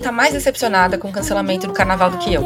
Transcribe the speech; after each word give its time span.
Ninguém 0.00 0.12
tá 0.12 0.16
mais 0.16 0.32
decepcionada 0.32 0.96
com 0.96 1.08
o 1.08 1.12
cancelamento 1.12 1.66
do 1.66 1.74
carnaval 1.74 2.10
do 2.10 2.16
que 2.16 2.32
eu. 2.32 2.42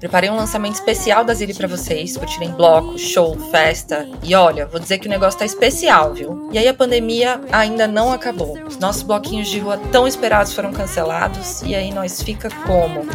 Preparei 0.00 0.30
um 0.30 0.36
lançamento 0.36 0.72
especial 0.72 1.22
da 1.22 1.34
Zili 1.34 1.52
pra 1.52 1.68
vocês, 1.68 2.16
curtirem 2.16 2.50
bloco, 2.50 2.98
show, 2.98 3.38
festa. 3.50 4.08
E 4.22 4.34
olha, 4.34 4.64
vou 4.64 4.80
dizer 4.80 4.96
que 4.96 5.06
o 5.06 5.10
negócio 5.10 5.38
tá 5.38 5.44
especial, 5.44 6.14
viu? 6.14 6.48
E 6.50 6.56
aí 6.56 6.66
a 6.66 6.72
pandemia 6.72 7.42
ainda 7.52 7.86
não 7.86 8.10
acabou. 8.10 8.58
Os 8.66 8.78
nossos 8.78 9.02
bloquinhos 9.02 9.48
de 9.48 9.58
rua 9.58 9.78
tão 9.92 10.08
esperados 10.08 10.54
foram 10.54 10.72
cancelados. 10.72 11.60
E 11.60 11.74
aí 11.74 11.92
nós 11.92 12.22
fica 12.22 12.48
como? 12.66 13.06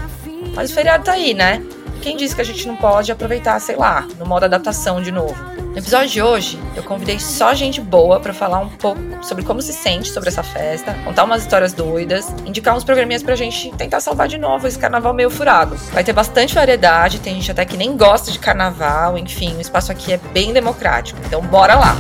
Mas 0.54 0.70
o 0.70 0.74
feriado 0.76 1.04
tá 1.04 1.14
aí, 1.14 1.34
né? 1.34 1.64
Quem 2.04 2.16
disse 2.16 2.36
que 2.36 2.42
a 2.42 2.46
gente 2.46 2.68
não 2.68 2.76
pode 2.76 3.12
aproveitar, 3.12 3.60
sei 3.60 3.76
lá, 3.76 4.08
no 4.20 4.26
modo 4.28 4.44
adaptação 4.44 5.02
de 5.02 5.12
novo? 5.12 5.59
No 5.70 5.78
episódio 5.78 6.10
de 6.10 6.20
hoje, 6.20 6.60
eu 6.76 6.82
convidei 6.82 7.20
só 7.20 7.54
gente 7.54 7.80
boa 7.80 8.20
para 8.20 8.34
falar 8.34 8.58
um 8.58 8.70
pouco 8.70 9.00
sobre 9.22 9.44
como 9.44 9.62
se 9.62 9.72
sente 9.72 10.10
sobre 10.10 10.30
essa 10.30 10.42
festa, 10.42 10.96
contar 11.06 11.26
umas 11.26 11.44
histórias 11.44 11.74
doidas, 11.74 12.28
indicar 12.44 12.76
uns 12.76 12.84
programinhas 12.84 13.22
pra 13.22 13.36
gente 13.36 13.72
tentar 13.78 14.02
salvar 14.02 14.28
de 14.28 14.40
novo 14.40 14.68
esse 14.68 14.80
carnaval 14.80 15.14
meio 15.14 15.30
furado. 15.30 15.76
Vai 15.94 16.04
ter 16.04 16.12
bastante 16.12 16.56
variedade, 16.56 17.20
tem 17.20 17.36
gente 17.36 17.52
até 17.52 17.66
que 17.66 17.78
nem 17.78 17.96
gosta 17.96 18.32
de 18.32 18.40
carnaval, 18.40 19.16
enfim, 19.16 19.58
o 19.58 19.62
espaço 19.62 19.92
aqui 19.92 20.12
é 20.12 20.18
bem 20.34 20.52
democrático. 20.52 21.20
Então 21.24 21.42
bora 21.42 21.76
lá! 21.76 21.96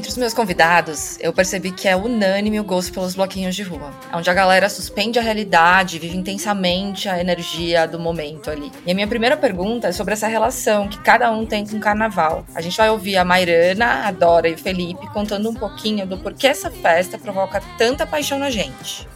Entre 0.00 0.08
os 0.08 0.16
meus 0.16 0.32
convidados, 0.32 1.18
eu 1.20 1.30
percebi 1.30 1.72
que 1.72 1.86
é 1.86 1.94
unânime 1.94 2.58
o 2.58 2.64
gosto 2.64 2.90
pelos 2.90 3.14
bloquinhos 3.14 3.54
de 3.54 3.62
rua, 3.62 3.92
onde 4.14 4.30
a 4.30 4.32
galera 4.32 4.66
suspende 4.70 5.18
a 5.18 5.22
realidade, 5.22 5.98
vive 5.98 6.16
intensamente 6.16 7.06
a 7.06 7.20
energia 7.20 7.86
do 7.86 8.00
momento 8.00 8.48
ali. 8.48 8.72
E 8.86 8.90
a 8.90 8.94
minha 8.94 9.06
primeira 9.06 9.36
pergunta 9.36 9.88
é 9.88 9.92
sobre 9.92 10.14
essa 10.14 10.26
relação 10.26 10.88
que 10.88 10.98
cada 11.02 11.30
um 11.30 11.44
tem 11.44 11.66
com 11.66 11.76
o 11.76 11.80
carnaval. 11.80 12.46
A 12.54 12.62
gente 12.62 12.78
vai 12.78 12.88
ouvir 12.88 13.18
a 13.18 13.26
Mairana, 13.26 14.06
a 14.06 14.10
Dora 14.10 14.48
e 14.48 14.54
o 14.54 14.58
Felipe 14.58 15.06
contando 15.08 15.50
um 15.50 15.54
pouquinho 15.54 16.06
do 16.06 16.16
porquê 16.16 16.46
essa 16.46 16.70
festa 16.70 17.18
provoca 17.18 17.62
tanta 17.76 18.06
paixão 18.06 18.38
na 18.38 18.48
gente. 18.48 19.06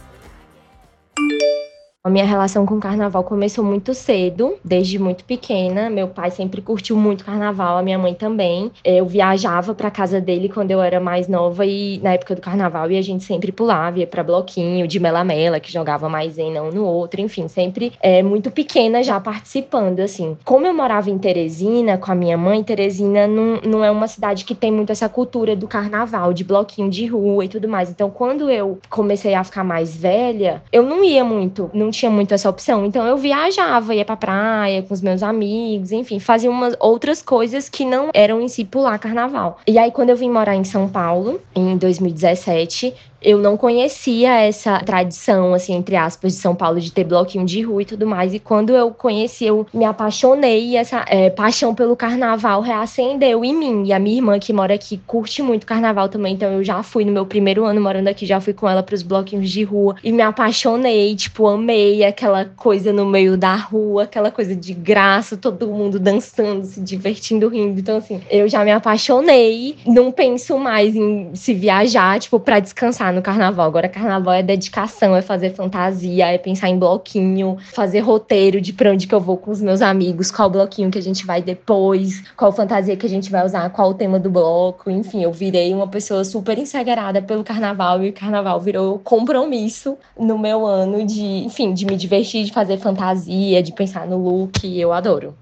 A 2.05 2.09
minha 2.11 2.23
relação 2.23 2.67
com 2.67 2.75
o 2.75 2.79
carnaval 2.79 3.23
começou 3.23 3.65
muito 3.65 3.91
cedo, 3.95 4.57
desde 4.63 4.99
muito 4.99 5.25
pequena. 5.25 5.89
Meu 5.89 6.07
pai 6.07 6.29
sempre 6.29 6.61
curtiu 6.61 6.95
muito 6.95 7.25
carnaval, 7.25 7.79
a 7.79 7.81
minha 7.81 7.97
mãe 7.97 8.13
também. 8.13 8.71
Eu 8.83 9.07
viajava 9.07 9.73
para 9.73 9.89
casa 9.89 10.21
dele 10.21 10.47
quando 10.47 10.69
eu 10.69 10.83
era 10.83 10.99
mais 10.99 11.27
nova 11.27 11.65
e 11.65 11.99
na 12.03 12.13
época 12.13 12.35
do 12.35 12.41
carnaval 12.41 12.91
e 12.91 12.97
a 12.99 13.01
gente 13.01 13.23
sempre 13.23 13.51
pulava, 13.51 13.97
ia 13.97 14.05
para 14.05 14.23
bloquinho 14.23 14.87
de 14.87 14.99
melamela, 14.99 15.59
que 15.59 15.73
jogava 15.73 16.07
mais 16.07 16.37
em 16.37 16.59
um 16.59 16.69
no 16.69 16.85
outro, 16.85 17.19
enfim, 17.21 17.47
sempre 17.47 17.91
é, 17.99 18.21
muito 18.21 18.51
pequena 18.51 19.01
já 19.01 19.19
participando 19.19 19.99
assim. 19.99 20.37
Como 20.45 20.67
eu 20.67 20.75
morava 20.75 21.09
em 21.09 21.17
Teresina 21.17 21.97
com 21.97 22.11
a 22.11 22.15
minha 22.15 22.37
mãe, 22.37 22.63
Teresina 22.63 23.25
não, 23.25 23.59
não 23.65 23.83
é 23.83 23.89
uma 23.89 24.07
cidade 24.07 24.45
que 24.45 24.53
tem 24.53 24.71
muito 24.71 24.91
essa 24.91 25.09
cultura 25.09 25.55
do 25.55 25.67
carnaval, 25.67 26.33
de 26.33 26.43
bloquinho 26.43 26.87
de 26.87 27.07
rua 27.07 27.45
e 27.45 27.49
tudo 27.49 27.67
mais. 27.67 27.89
Então, 27.89 28.11
quando 28.11 28.47
eu 28.47 28.77
comecei 28.91 29.33
a 29.33 29.43
ficar 29.43 29.63
mais 29.63 29.97
velha, 29.97 30.61
eu 30.71 30.83
não 30.83 31.03
ia 31.03 31.23
muito, 31.23 31.67
não 31.73 31.94
tinha 31.95 32.11
muito 32.11 32.33
essa 32.33 32.49
opção. 32.49 32.85
Então 32.85 33.05
eu 33.05 33.17
viajava, 33.17 33.95
ia 33.95 34.05
pra 34.05 34.15
praia 34.15 34.81
com 34.83 34.93
os 34.93 35.01
meus 35.01 35.23
amigos, 35.23 35.91
enfim, 35.91 36.19
fazia 36.19 36.49
umas 36.49 36.75
outras 36.79 37.21
coisas 37.21 37.69
que 37.69 37.85
não 37.85 38.09
eram 38.13 38.41
em 38.41 38.47
si 38.47 38.65
pular 38.65 38.97
carnaval. 38.99 39.59
E 39.67 39.77
aí 39.77 39.91
quando 39.91 40.09
eu 40.09 40.15
vim 40.15 40.29
morar 40.29 40.55
em 40.55 40.63
São 40.63 40.87
Paulo, 40.87 41.41
em 41.55 41.77
2017, 41.77 42.93
eu 43.25 43.39
não 43.39 43.57
conhecia 43.57 44.39
essa 44.41 44.79
tradição, 44.79 45.55
assim, 45.55 45.73
entre 45.73 45.95
aspas, 45.95 46.33
de 46.33 46.39
São 46.39 46.53
Paulo 46.53 46.79
de 46.79 46.91
ter 46.91 47.03
bloquinho 47.03 47.43
de 47.43 47.61
rua 47.63 47.81
e 47.81 47.85
tudo 47.85 48.05
mais. 48.05 48.35
E 48.35 48.39
quando 48.39 48.75
eu 48.75 48.91
conheci, 48.91 49.45
eu 49.45 49.65
me 49.73 49.83
apaixonei 49.83 50.67
e 50.67 50.75
essa 50.77 51.03
é, 51.07 51.31
paixão 51.31 51.73
pelo 51.73 51.95
carnaval 51.95 52.61
reacendeu 52.61 53.43
em 53.43 53.55
mim. 53.55 53.87
E 53.87 53.93
a 53.93 53.97
minha 53.97 54.17
irmã, 54.17 54.37
que 54.37 54.53
mora 54.53 54.75
aqui, 54.75 55.01
curte 55.07 55.41
muito 55.41 55.65
carnaval 55.65 56.07
também. 56.07 56.35
Então 56.35 56.51
eu 56.51 56.63
já 56.63 56.83
fui 56.83 57.03
no 57.03 57.11
meu 57.11 57.25
primeiro 57.25 57.65
ano 57.65 57.81
morando 57.81 58.07
aqui, 58.07 58.27
já 58.27 58.39
fui 58.39 58.53
com 58.53 58.69
ela 58.69 58.83
pros 58.83 59.01
bloquinhos 59.01 59.49
de 59.49 59.63
rua 59.63 59.95
e 60.03 60.11
me 60.11 60.21
apaixonei, 60.21 61.15
tipo, 61.15 61.47
amei 61.47 62.03
aquela 62.03 62.45
coisa 62.45 62.93
no 62.93 63.07
meio 63.07 63.35
da 63.35 63.55
rua, 63.55 64.03
aquela 64.03 64.29
coisa 64.29 64.55
de 64.55 64.73
graça, 64.75 65.35
todo 65.35 65.67
mundo 65.67 65.99
dançando, 65.99 66.63
se 66.63 66.79
divertindo, 66.79 67.47
rindo. 67.47 67.79
Então, 67.79 67.97
assim, 67.97 68.21
eu 68.29 68.47
já 68.47 68.63
me 68.63 68.71
apaixonei. 68.71 69.75
Não 69.83 70.11
penso 70.11 70.59
mais 70.59 70.95
em 70.95 71.33
se 71.33 71.55
viajar, 71.55 72.19
tipo, 72.19 72.39
pra 72.39 72.59
descansar 72.59 73.14
no 73.15 73.21
carnaval. 73.21 73.65
Agora, 73.65 73.89
carnaval 73.89 74.33
é 74.33 74.43
dedicação, 74.43 75.15
é 75.15 75.21
fazer 75.21 75.53
fantasia, 75.53 76.27
é 76.27 76.37
pensar 76.37 76.69
em 76.69 76.77
bloquinho, 76.77 77.57
fazer 77.73 78.01
roteiro 78.01 78.61
de 78.61 78.73
pra 78.73 78.91
onde 78.91 79.07
que 79.07 79.15
eu 79.15 79.19
vou 79.19 79.37
com 79.37 79.51
os 79.51 79.61
meus 79.61 79.81
amigos, 79.81 80.29
qual 80.29 80.49
bloquinho 80.49 80.91
que 80.91 80.97
a 80.97 81.01
gente 81.01 81.25
vai 81.25 81.41
depois, 81.41 82.21
qual 82.35 82.51
fantasia 82.51 82.95
que 82.95 83.05
a 83.05 83.09
gente 83.09 83.31
vai 83.31 83.45
usar, 83.45 83.69
qual 83.69 83.91
o 83.91 83.93
tema 83.93 84.19
do 84.19 84.29
bloco. 84.29 84.89
Enfim, 84.89 85.23
eu 85.23 85.31
virei 85.31 85.73
uma 85.73 85.87
pessoa 85.87 86.23
super 86.23 86.57
insagrada 86.57 87.21
pelo 87.21 87.43
carnaval 87.43 88.03
e 88.03 88.09
o 88.09 88.13
carnaval 88.13 88.59
virou 88.59 88.99
compromisso 88.99 89.97
no 90.19 90.37
meu 90.37 90.65
ano 90.65 91.05
de, 91.05 91.45
enfim, 91.45 91.73
de 91.73 91.85
me 91.85 91.95
divertir, 91.95 92.43
de 92.45 92.51
fazer 92.51 92.77
fantasia, 92.77 93.63
de 93.63 93.73
pensar 93.73 94.05
no 94.05 94.17
look. 94.17 94.63
Eu 94.65 94.91
adoro. 94.91 95.35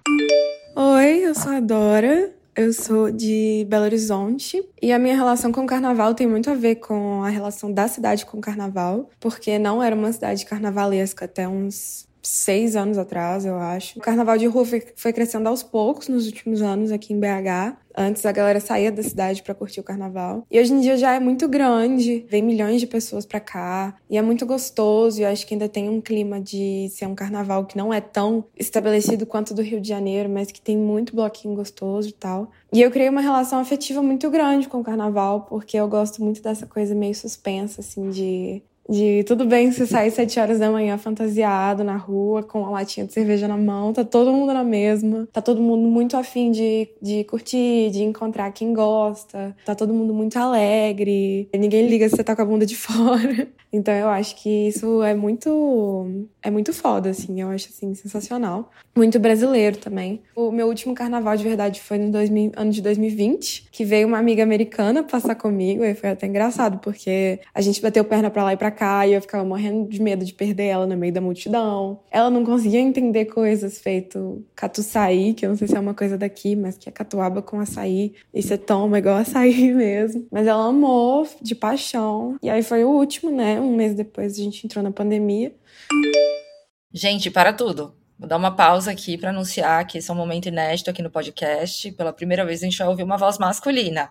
Oi, 0.76 1.26
eu 1.26 1.36
sou 1.36 1.52
a 1.52 1.60
Dora. 1.60 2.43
Eu 2.56 2.72
sou 2.72 3.10
de 3.10 3.66
Belo 3.68 3.86
Horizonte 3.86 4.64
e 4.80 4.92
a 4.92 5.00
minha 5.00 5.16
relação 5.16 5.52
com 5.52 5.64
o 5.64 5.68
carnaval 5.68 6.14
tem 6.14 6.28
muito 6.28 6.52
a 6.52 6.54
ver 6.54 6.76
com 6.76 7.24
a 7.24 7.30
relação 7.30 7.74
da 7.74 7.88
cidade 7.88 8.28
com 8.28 8.38
o 8.38 8.42
carnaval, 8.42 9.10
porque 9.20 9.58
não 9.58 9.82
era 9.82 9.96
uma 9.96 10.14
cidade 10.14 10.46
carnavalesca 10.46 11.26
até 11.26 11.48
uns 11.48 12.08
seis 12.24 12.76
anos 12.76 12.98
atrás, 12.98 13.46
eu 13.46 13.58
acho. 13.58 14.00
O 14.00 14.02
carnaval 14.02 14.38
de 14.38 14.48
rua 14.48 14.66
foi, 14.96 15.14
crescendo 15.14 15.50
aos 15.50 15.62
poucos 15.62 16.08
nos 16.08 16.26
últimos 16.26 16.62
anos 16.62 16.92
aqui 16.92 17.14
em 17.14 17.20
BH. 17.20 17.78
Antes 17.96 18.26
a 18.26 18.32
galera 18.32 18.60
saía 18.60 18.92
da 18.92 19.04
cidade 19.04 19.44
para 19.44 19.54
curtir 19.54 19.80
o 19.80 19.84
carnaval. 19.84 20.48
E 20.50 20.60
hoje 20.60 20.74
em 20.74 20.80
dia 20.80 20.98
já 20.98 21.14
é 21.14 21.20
muito 21.20 21.48
grande, 21.48 22.26
vem 22.28 22.42
milhões 22.42 22.80
de 22.80 22.88
pessoas 22.88 23.26
para 23.26 23.40
cá. 23.40 23.96
E 24.10 24.18
é 24.18 24.22
muito 24.22 24.46
gostoso. 24.46 25.20
E 25.20 25.24
eu 25.24 25.30
acho 25.30 25.46
que 25.46 25.54
ainda 25.54 25.70
tem 25.70 25.90
um 25.90 26.02
clima 26.02 26.40
de 26.40 26.90
ser 26.90 27.06
um 27.06 27.14
carnaval 27.14 27.66
que 27.66 27.78
não 27.78 27.94
é 27.94 28.02
tão 28.02 28.46
estabelecido 28.58 29.26
quanto 29.26 29.54
do 29.54 29.62
Rio 29.62 29.80
de 29.80 29.88
Janeiro, 29.88 30.30
mas 30.30 30.52
que 30.52 30.62
tem 30.62 30.78
muito 30.78 31.16
bloquinho 31.16 31.54
gostoso 31.56 32.10
e 32.10 32.14
tal. 32.14 32.50
E 32.72 32.82
eu 32.82 32.90
criei 32.90 33.10
uma 33.10 33.22
relação 33.22 33.60
afetiva 33.60 34.02
muito 34.02 34.30
grande 34.32 34.68
com 34.68 34.80
o 34.80 34.84
carnaval, 34.84 35.42
porque 35.42 35.78
eu 35.78 35.88
gosto 35.88 36.24
muito 36.24 36.42
dessa 36.42 36.66
coisa 36.66 36.96
meio 36.96 37.14
suspensa, 37.14 37.82
assim, 37.82 38.10
de 38.10 38.64
de 38.90 39.24
tudo 39.24 39.46
bem 39.46 39.72
você 39.72 39.86
sair 39.86 40.12
sete 40.12 40.40
horas 40.40 40.60
da 40.60 40.70
manhã 40.70 40.98
fantasiado 40.98 41.84
na 41.84 41.96
rua, 41.96 42.44
com 42.44 42.62
uma 42.62 42.72
latinha 42.72 43.06
de 43.06 43.14
cerveja 43.14 43.48
na 43.48 43.58
mão, 43.58 43.94
tá 43.94 44.04
todo 44.04 44.34
mundo 44.34 44.54
na 44.54 44.64
mesma, 44.64 45.28
tá 45.32 45.42
todo 45.42 45.62
mundo 45.62 45.88
muito 45.88 46.18
afim 46.18 46.52
de, 46.52 46.90
de 47.02 47.24
curtir, 47.24 47.90
de 47.92 48.04
encontrar 48.04 48.52
quem 48.52 48.74
gosta, 48.74 49.56
tá 49.66 49.74
todo 49.74 49.94
mundo 49.94 50.14
muito 50.14 50.38
alegre, 50.38 51.50
ninguém 51.54 51.88
liga 51.88 52.10
se 52.10 52.16
você 52.16 52.24
tá 52.24 52.36
com 52.36 52.42
a 52.42 52.46
bunda 52.46 52.66
de 52.66 52.76
fora. 52.78 53.48
Então 53.72 53.94
eu 53.94 54.08
acho 54.08 54.36
que 54.36 54.68
isso 54.68 55.02
é 55.02 55.16
muito 55.16 56.28
é 56.42 56.52
muito 56.52 56.74
foda, 56.74 57.10
assim, 57.10 57.42
eu 57.42 57.50
acho 57.50 57.70
assim 57.70 57.96
sensacional. 57.96 58.70
Muito 58.96 59.20
brasileiro 59.20 59.78
também. 59.78 60.22
O 60.36 60.52
meu 60.52 60.68
último 60.68 60.94
carnaval 60.94 61.36
de 61.36 61.44
verdade 61.44 61.82
foi 61.82 61.98
no 61.98 62.12
2000, 62.12 62.52
ano 62.56 62.72
de 62.72 62.82
2020, 62.82 63.70
que 63.72 63.84
veio 63.84 64.08
uma 64.08 64.20
amiga 64.20 64.44
americana 64.44 65.02
passar 65.04 65.34
comigo, 65.34 65.84
e 65.84 65.96
foi 65.96 66.12
até 66.12 66.28
engraçado, 66.28 66.78
porque 66.78 67.40
a 67.56 67.62
gente 67.62 67.82
bateu 67.82 68.04
perna 68.04 68.30
pra 68.30 68.44
lá 68.44 68.54
e 68.54 68.58
pra 68.58 68.70
cá 68.74 69.08
e 69.08 69.14
eu 69.14 69.22
ficava 69.22 69.46
morrendo 69.46 69.88
de 69.88 70.02
medo 70.02 70.26
de 70.26 70.34
perder 70.34 70.66
ela 70.66 70.86
no 70.86 70.98
meio 70.98 71.14
da 71.14 71.22
multidão. 71.22 72.00
Ela 72.12 72.30
não 72.30 72.44
conseguia 72.44 72.80
entender 72.80 73.26
coisas 73.26 73.80
feito 73.80 74.46
catuçaí, 74.56 75.34
que 75.34 75.46
eu 75.46 75.50
não 75.50 75.56
sei 75.56 75.68
se 75.68 75.78
é 75.78 75.80
uma 75.80 75.94
coisa 75.94 76.18
daqui, 76.18 76.56
mas 76.56 76.78
que 76.78 76.90
é 76.90 76.92
catuaba 76.92 77.42
com 77.42 77.60
açaí. 77.60 78.14
E 78.34 78.42
você 78.42 78.58
toma 78.58 79.00
igual 79.00 79.18
açaí 79.18 79.72
mesmo. 79.74 80.28
Mas 80.32 80.48
ela 80.48 80.66
amou 80.66 81.28
de 81.42 81.56
paixão. 81.56 82.38
E 82.42 82.50
aí 82.50 82.64
foi 82.64 82.84
o 82.84 82.90
último, 82.90 83.32
né? 83.32 83.62
Um 83.62 83.76
mês 83.76 83.94
depois 83.94 84.34
a 84.34 84.44
gente 84.44 84.66
entrou 84.66 84.84
na 84.84 84.92
pandemia. 84.92 85.54
Gente, 86.92 87.32
para 87.32 87.54
tudo. 87.54 87.94
Vou 88.18 88.28
dar 88.30 88.38
uma 88.38 88.56
pausa 88.56 88.92
aqui 88.92 89.18
para 89.18 89.32
anunciar 89.32 89.86
que 89.86 89.98
esse 89.98 90.10
é 90.10 90.14
um 90.14 90.18
momento 90.18 90.46
inédito 90.46 90.90
aqui 90.90 91.02
no 91.02 91.10
podcast. 91.10 91.92
Pela 91.92 92.14
primeira 92.14 92.46
vez 92.46 92.62
a 92.62 92.66
gente 92.66 92.78
vai 92.78 92.88
ouvir 92.88 93.04
uma 93.04 93.18
voz 93.18 93.38
masculina. 93.38 94.10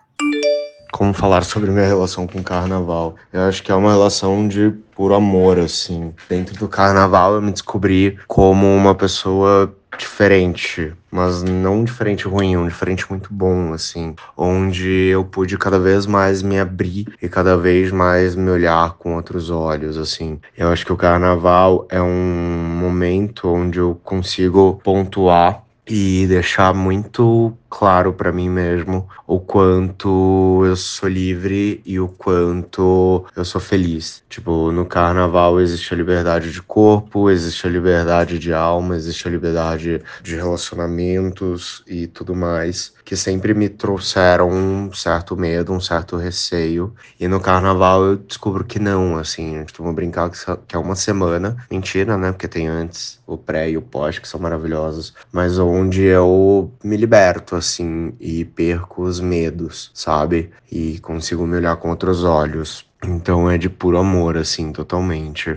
Como 0.93 1.11
falar 1.11 1.43
sobre 1.43 1.71
minha 1.71 1.87
relação 1.87 2.27
com 2.27 2.37
o 2.37 2.43
carnaval? 2.43 3.15
Eu 3.33 3.41
acho 3.41 3.63
que 3.63 3.71
é 3.71 3.75
uma 3.75 3.91
relação 3.91 4.47
de 4.47 4.69
puro 4.95 5.15
amor, 5.15 5.57
assim. 5.57 6.13
Dentro 6.29 6.55
do 6.55 6.67
carnaval 6.67 7.33
eu 7.33 7.41
me 7.41 7.51
descobri 7.51 8.19
como 8.27 8.67
uma 8.67 8.93
pessoa 8.93 9.75
diferente, 9.97 10.93
mas 11.11 11.41
não 11.41 11.83
diferente 11.83 12.27
ruim, 12.27 12.55
um 12.55 12.67
diferente 12.67 13.09
muito 13.09 13.33
bom, 13.33 13.73
assim, 13.73 14.15
onde 14.37 14.87
eu 15.07 15.25
pude 15.25 15.57
cada 15.57 15.79
vez 15.79 16.05
mais 16.05 16.43
me 16.43 16.59
abrir 16.59 17.07
e 17.19 17.27
cada 17.27 17.57
vez 17.57 17.91
mais 17.91 18.35
me 18.35 18.51
olhar 18.51 18.93
com 18.93 19.15
outros 19.15 19.49
olhos, 19.49 19.97
assim. 19.97 20.39
Eu 20.55 20.69
acho 20.69 20.85
que 20.85 20.93
o 20.93 20.97
carnaval 20.97 21.87
é 21.89 22.01
um 22.01 22.77
momento 22.79 23.47
onde 23.47 23.79
eu 23.79 23.99
consigo 24.03 24.79
pontuar 24.83 25.63
e 25.87 26.25
deixar 26.27 26.73
muito 26.73 27.53
claro 27.73 28.13
para 28.13 28.31
mim 28.31 28.49
mesmo 28.49 29.09
o 29.25 29.39
quanto 29.39 30.61
eu 30.63 30.75
sou 30.75 31.09
livre 31.09 31.81
e 31.83 31.99
o 31.99 32.07
quanto 32.07 33.25
eu 33.35 33.43
sou 33.43 33.59
feliz. 33.59 34.23
Tipo, 34.29 34.71
no 34.71 34.85
carnaval 34.85 35.59
existe 35.59 35.91
a 35.91 35.97
liberdade 35.97 36.51
de 36.51 36.61
corpo, 36.61 37.31
existe 37.31 37.65
a 37.65 37.69
liberdade 37.69 38.37
de 38.37 38.53
alma, 38.53 38.95
existe 38.95 39.27
a 39.27 39.31
liberdade 39.31 40.03
de 40.21 40.35
relacionamentos 40.35 41.83
e 41.87 42.05
tudo 42.05 42.35
mais, 42.35 42.93
que 43.03 43.15
sempre 43.15 43.55
me 43.55 43.67
trouxeram 43.69 44.51
um 44.51 44.93
certo 44.93 45.35
medo, 45.35 45.73
um 45.73 45.79
certo 45.79 46.15
receio. 46.15 46.93
E 47.19 47.27
no 47.27 47.39
carnaval 47.39 48.03
eu 48.05 48.17
descubro 48.17 48.63
que 48.63 48.77
não, 48.77 49.17
assim, 49.17 49.55
a 49.55 49.59
gente 49.59 49.71
costuma 49.71 49.91
brincar 49.93 50.29
que 50.67 50.75
é 50.75 50.79
uma 50.79 50.95
semana. 50.95 51.57
Mentira, 51.71 52.17
né? 52.17 52.31
Porque 52.31 52.47
tem 52.47 52.67
antes 52.67 53.19
o 53.25 53.37
pré 53.37 53.69
e 53.69 53.77
o 53.77 53.81
pós, 53.81 54.19
que 54.19 54.27
são 54.27 54.39
maravilhosos, 54.39 55.13
mas 55.31 55.57
onde 55.57 56.03
eu 56.03 56.71
me 56.83 56.97
liberto, 56.97 57.55
assim, 57.63 58.13
e 58.19 58.45
perco 58.45 59.03
os 59.03 59.19
medos, 59.19 59.89
sabe? 59.93 60.51
E 60.71 60.99
consigo 60.99 61.47
me 61.47 61.57
olhar 61.57 61.75
com 61.77 61.89
outros 61.89 62.23
olhos. 62.23 62.85
Então 63.03 63.49
é 63.49 63.57
de 63.57 63.69
puro 63.69 63.97
amor, 63.97 64.37
assim, 64.37 64.71
totalmente. 64.71 65.55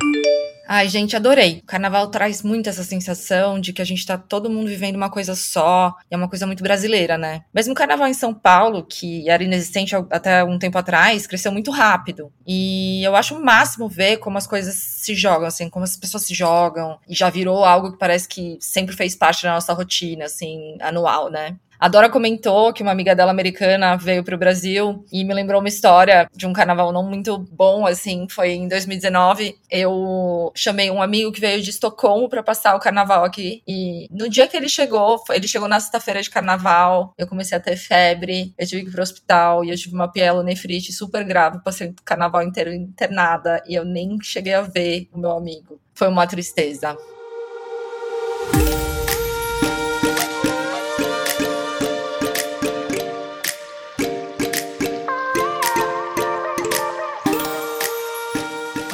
Ai, 0.69 0.89
gente, 0.89 1.15
adorei. 1.15 1.61
O 1.63 1.67
carnaval 1.67 2.09
traz 2.09 2.43
muito 2.43 2.69
essa 2.69 2.83
sensação 2.83 3.61
de 3.61 3.73
que 3.73 3.81
a 3.81 3.85
gente 3.85 4.05
tá 4.05 4.19
todo 4.19 4.51
mundo 4.51 4.67
vivendo 4.67 4.97
uma 4.97 5.09
coisa 5.09 5.37
só, 5.37 5.95
e 6.11 6.15
é 6.15 6.17
uma 6.17 6.29
coisa 6.29 6.45
muito 6.45 6.61
brasileira, 6.61 7.17
né? 7.17 7.43
Mesmo 7.55 7.73
o 7.73 7.77
carnaval 7.77 8.09
em 8.09 8.15
São 8.15 8.35
Paulo, 8.35 8.85
que 8.85 9.31
era 9.31 9.45
inexistente 9.45 9.95
até 10.11 10.43
um 10.43 10.59
tempo 10.59 10.77
atrás, 10.77 11.25
cresceu 11.25 11.53
muito 11.53 11.71
rápido. 11.71 12.33
E 12.45 13.01
eu 13.05 13.15
acho 13.15 13.37
o 13.37 13.45
máximo 13.45 13.89
ver 13.89 14.17
como 14.17 14.39
as 14.39 14.47
coisas 14.47 14.75
se 14.75 15.15
jogam, 15.15 15.47
assim, 15.47 15.71
como 15.71 15.85
as 15.85 15.97
pessoas 15.97 16.25
se 16.25 16.35
jogam, 16.35 16.99
e 17.09 17.15
já 17.15 17.31
virou 17.31 17.65
algo 17.65 17.93
que 17.93 17.99
parece 17.99 18.27
que 18.27 18.59
sempre 18.61 18.97
fez 18.97 19.15
parte 19.15 19.45
da 19.45 19.55
nossa 19.55 19.73
rotina, 19.73 20.25
assim, 20.25 20.77
anual, 20.81 21.31
né? 21.31 21.55
A 21.79 21.89
Dora 21.89 22.09
comentou 22.09 22.73
que 22.73 22.83
uma 22.83 22.91
amiga 22.91 23.15
dela 23.15 23.31
americana 23.31 23.97
veio 23.97 24.25
para 24.25 24.35
o 24.35 24.39
Brasil 24.39 25.05
e 25.13 25.23
me 25.25 25.35
lembrou 25.35 25.61
uma 25.61 25.69
história 25.69 26.29
de 26.35 26.47
um 26.47 26.53
carnaval 26.53 26.91
não 26.91 27.03
muito 27.03 27.39
bom, 27.39 27.87
assim, 27.87 28.27
foi 28.31 28.53
em 28.53 28.67
2019. 28.67 29.59
Eu 29.71 30.51
chamei 30.55 30.91
um 30.91 31.03
amigo 31.03 31.31
que 31.31 31.41
veio 31.41 31.63
de 31.63 31.69
Estocolmo 31.69 32.31
para 32.31 32.43
passar 32.43 32.75
o 32.75 32.81
carnaval 32.81 33.25
aqui 33.25 33.63
e 33.69 34.09
no 34.11 34.29
dia 34.29 34.49
que 34.49 34.57
ele 34.57 34.71
chegou, 34.71 35.23
ele 35.31 35.47
chegou 35.47 35.69
na 35.69 35.79
sexta-feira 35.79 36.23
de 36.23 36.31
carnaval, 36.31 37.13
eu 37.19 37.27
comecei 37.27 37.59
a 37.59 37.61
ter 37.61 37.77
febre, 37.77 38.55
eu 38.59 38.67
tive 38.67 38.83
que 38.83 38.89
ir 38.89 38.93
pro 38.93 39.03
hospital 39.03 39.63
e 39.63 39.71
eu 39.71 39.77
tive 39.77 39.95
uma 39.95 40.11
pielonefrite 40.11 40.93
super 40.93 41.25
grave, 41.25 41.63
passei 41.63 41.89
o 41.89 41.95
carnaval 42.05 42.43
inteiro 42.43 42.73
internada 42.73 43.63
e 43.69 43.75
eu 43.75 43.85
nem 43.85 44.17
cheguei 44.23 44.55
a 44.55 44.63
ver 44.63 45.09
o 45.13 45.19
meu 45.19 45.33
amigo. 45.33 45.79
Foi 45.95 46.09
uma 46.09 46.27
tristeza. 46.27 46.97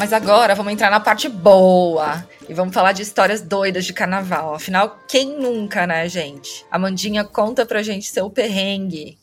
Mas 0.02 0.12
agora 0.12 0.56
vamos 0.56 0.72
entrar 0.72 0.90
na 0.90 0.98
parte 0.98 1.28
boa 1.28 2.26
e 2.48 2.52
vamos 2.52 2.74
falar 2.74 2.90
de 2.90 3.02
histórias 3.02 3.40
doidas 3.40 3.84
de 3.84 3.92
carnaval. 3.92 4.52
Afinal, 4.52 4.98
quem 5.06 5.38
nunca, 5.38 5.86
né, 5.86 6.08
gente? 6.08 6.66
Amandinha, 6.72 7.22
conta 7.22 7.64
pra 7.64 7.84
gente 7.84 8.06
seu 8.06 8.28
perrengue. 8.28 9.16